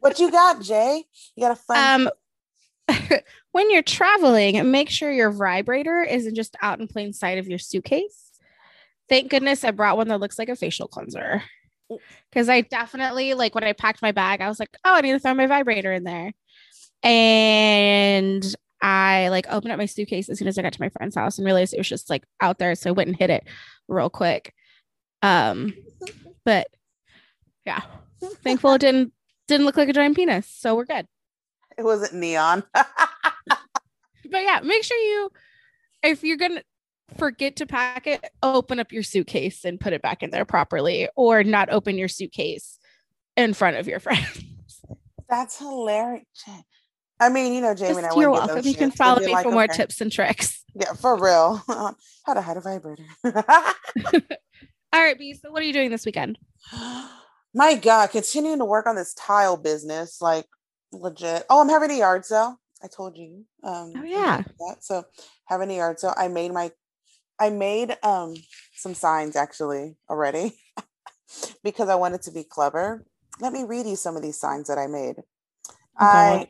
[0.00, 1.04] what you got, Jay?
[1.34, 2.08] You got a fun.
[2.88, 2.98] Um,
[3.52, 7.58] when you're traveling, make sure your vibrator isn't just out in plain sight of your
[7.58, 8.30] suitcase.
[9.08, 11.42] Thank goodness I brought one that looks like a facial cleanser.
[12.30, 15.12] Because I definitely like when I packed my bag, I was like, oh, I need
[15.12, 16.32] to throw my vibrator in there.
[17.02, 21.16] And I like opened up my suitcase as soon as I got to my friend's
[21.16, 22.74] house and realized it was just like out there.
[22.74, 23.44] So I went and hit it
[23.88, 24.54] real quick.
[25.24, 25.72] Um,
[26.44, 26.66] but
[27.64, 27.80] yeah,
[28.42, 29.12] thankful it didn't
[29.48, 30.46] didn't look like a giant penis.
[30.46, 31.06] So we're good.
[31.78, 32.62] it wasn't neon.
[32.74, 33.62] but
[34.32, 35.30] yeah, make sure you,
[36.02, 36.62] if you're gonna
[37.16, 41.08] forget to pack it, open up your suitcase and put it back in there properly,
[41.16, 42.78] or not open your suitcase
[43.36, 44.44] in front of your friends.
[45.28, 46.26] That's hilarious.
[47.18, 48.56] I mean, you know, Jamie and I you're welcome.
[48.56, 48.96] those You can shits.
[48.96, 50.62] Follow me like, for more tips and tricks.
[50.74, 51.62] Yeah, for real.
[52.26, 53.04] How to hide a vibrator.
[54.94, 55.34] All right, B.
[55.34, 56.38] So what are you doing this weekend?
[57.56, 60.46] My God, continuing to work on this tile business, like
[60.92, 61.44] legit.
[61.50, 62.60] Oh, I'm having a yard sale.
[62.80, 63.44] I told you.
[63.64, 64.42] Um, Oh, yeah.
[64.60, 64.84] that.
[64.84, 65.04] So
[65.46, 66.14] having a yard sale.
[66.16, 66.70] I made my,
[67.40, 68.36] I made um
[68.76, 70.52] some signs actually already
[71.64, 73.04] because I wanted to be clever.
[73.40, 75.16] Let me read you some of these signs that I made.
[75.98, 76.48] I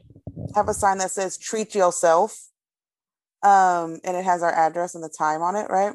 [0.55, 2.49] have a sign that says "Treat yourself,"
[3.42, 5.95] um, and it has our address and the time on it, right?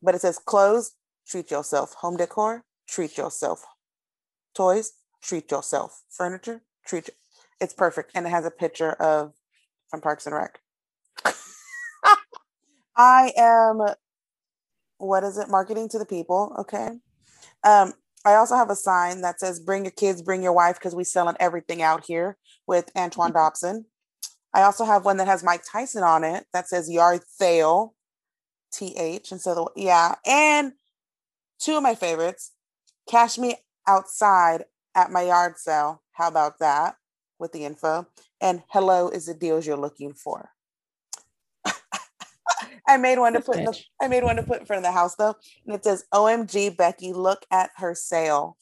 [0.00, 0.92] But it says clothes,
[1.28, 1.94] treat yourself.
[1.94, 3.64] Home decor, treat yourself.
[4.54, 6.02] Toys, treat yourself.
[6.10, 7.10] Furniture, treat.
[7.60, 9.34] It's perfect, and it has a picture of
[9.88, 10.60] from Parks and Rec.
[12.96, 13.80] I am.
[14.98, 15.48] What is it?
[15.48, 16.54] Marketing to the people.
[16.58, 16.88] Okay.
[17.64, 17.92] Um,
[18.24, 21.04] I also have a sign that says "Bring your kids, bring your wife," because we
[21.04, 23.86] selling everything out here with Antoine Dobson.
[24.54, 27.94] I also have one that has Mike Tyson on it that says Yard Sale,
[28.72, 29.30] TH.
[29.30, 30.14] And so, the, yeah.
[30.26, 30.72] And
[31.58, 32.52] two of my favorites
[33.08, 33.56] Cash Me
[33.86, 36.02] Outside at my yard sale.
[36.12, 36.96] How about that
[37.38, 38.06] with the info?
[38.40, 40.50] And Hello is the deals you're looking for.
[42.86, 43.80] I made one to put in the.
[44.00, 45.34] I made one to put in front of the house though.
[45.64, 48.58] And it says, OMG, Becky, look at her sale.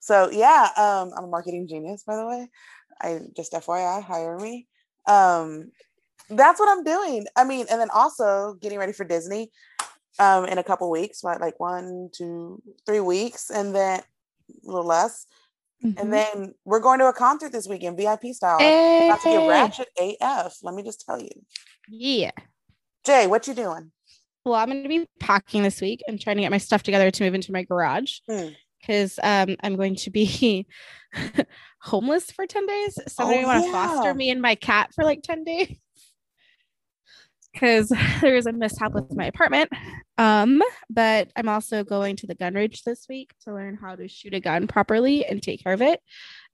[0.00, 2.48] So yeah, um, I'm a marketing genius, by the way.
[3.00, 4.66] I just FYI, hire me.
[5.06, 5.70] Um,
[6.30, 7.26] that's what I'm doing.
[7.36, 9.50] I mean, and then also getting ready for Disney
[10.18, 14.84] um in a couple weeks, what like one, two, three weeks, and then a little
[14.86, 15.26] less.
[15.84, 16.00] Mhm.
[16.00, 18.58] And then we're going to a concert this weekend, VIP style.
[18.58, 19.46] About to be Hey.
[19.48, 20.56] ratchet AF.
[20.62, 21.30] Let me just tell you.
[21.88, 22.32] Yeah.
[23.04, 23.92] Jay, what you doing?
[24.44, 27.10] Well, I'm going to be packing this week and trying to get my stuff together
[27.10, 28.48] to move into my garage Hmm.
[28.80, 30.66] because um, I'm going to be
[31.80, 32.98] homeless for 10 days.
[33.08, 33.86] Somebody Oh, want to yeah.
[33.86, 35.76] foster me and my cat for like 10 days
[37.52, 37.88] because
[38.20, 39.70] there was a mishap with my apartment.
[40.16, 44.08] Um, but I'm also going to the gun range this week to learn how to
[44.08, 46.00] shoot a gun properly and take care of it.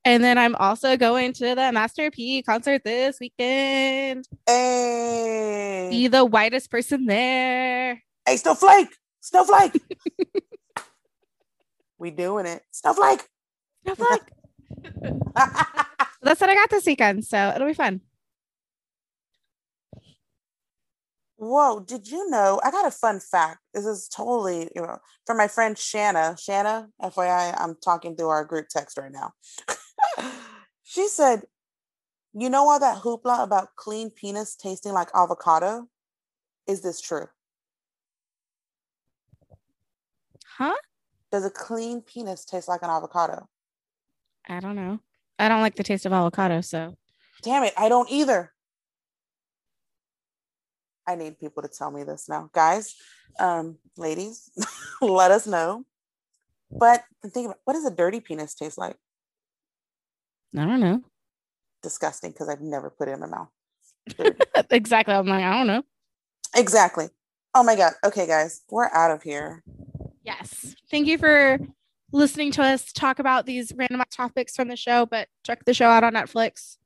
[0.05, 4.27] And then I'm also going to the Master P concert this weekend.
[4.47, 8.03] Hey, Be the whitest person there.
[8.27, 9.81] hey, Snowflake, Snowflake.
[11.99, 13.23] we doing it, Snowflake.
[13.85, 14.23] Snowflake.
[16.23, 17.25] That's what I got this weekend.
[17.25, 18.03] So it'll be fun.
[21.37, 22.61] Whoa, did you know?
[22.63, 23.59] I got a fun fact.
[23.73, 26.37] This is totally, you know, from my friend Shanna.
[26.39, 29.33] Shanna, FYI, I'm talking through our group text right now.
[30.85, 31.43] she said,
[32.33, 35.89] You know all that hoopla about clean penis tasting like avocado?
[36.69, 37.27] Is this true?
[40.57, 40.77] Huh?
[41.33, 43.49] Does a clean penis taste like an avocado?
[44.49, 45.01] I don't know.
[45.39, 46.61] I don't like the taste of avocado.
[46.61, 46.95] So
[47.43, 48.54] Damn it, I don't either.
[51.07, 52.51] I need people to tell me this now.
[52.53, 52.95] Guys,
[53.39, 54.51] um, ladies,
[55.01, 55.85] let us know.
[56.71, 58.97] But think about what does a dirty penis taste like?
[60.57, 61.03] I don't know.
[61.83, 63.49] Disgusting because I've never put it in my mouth.
[64.71, 65.15] exactly.
[65.15, 65.83] I'm like, I don't know.
[66.55, 67.09] Exactly.
[67.55, 67.93] Oh my god.
[68.05, 69.63] Okay, guys, we're out of here.
[70.23, 70.75] Yes.
[70.91, 71.59] Thank you for
[72.13, 75.87] listening to us talk about these random topics from the show, but check the show
[75.87, 76.79] out on Netflix.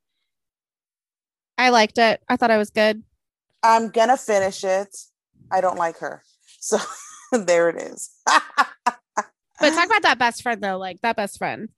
[1.56, 2.22] I liked it.
[2.28, 3.02] I thought I was good.
[3.62, 4.96] I'm gonna finish it.
[5.50, 6.22] I don't like her.
[6.61, 6.78] So
[7.32, 8.11] there it is.
[9.61, 11.68] But talk about that best friend though, like that best friend.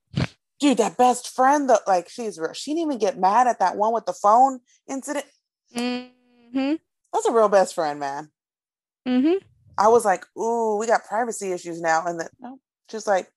[0.59, 2.53] dude, that best friend though, like she's real.
[2.53, 5.25] She didn't even get mad at that one with the phone incident.
[5.75, 6.75] Mm-hmm.
[7.13, 8.31] That's a real best friend, man.
[9.09, 9.45] Mm-hmm.
[9.79, 12.05] I was like, ooh, we got privacy issues now.
[12.05, 12.59] And then no,
[12.91, 13.31] just like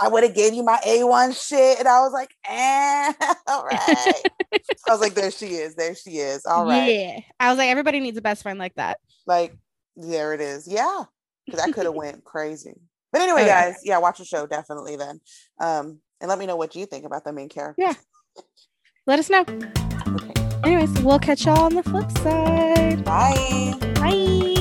[0.00, 1.78] I would have gave you my A1 shit.
[1.78, 3.12] And I was like, eh,
[3.46, 4.22] all right.
[4.88, 5.74] I was like, there she is.
[5.74, 6.44] There she is.
[6.46, 6.92] All right.
[6.92, 7.20] Yeah.
[7.38, 8.98] I was like, everybody needs a best friend like that.
[9.26, 9.54] Like,
[9.96, 10.66] there it is.
[10.68, 11.04] Yeah.
[11.46, 12.74] Because I could have went crazy.
[13.12, 13.70] But anyway, Oh, yeah.
[13.70, 15.20] guys, yeah, watch the show definitely then.
[15.60, 17.82] Um, and let me know what you think about the main character.
[17.82, 17.94] Yeah.
[19.06, 19.40] Let us know.
[19.40, 20.34] Okay.
[20.64, 23.04] Anyways, we'll catch y'all on the flip side.
[23.04, 23.74] Bye.
[23.94, 24.59] Bye.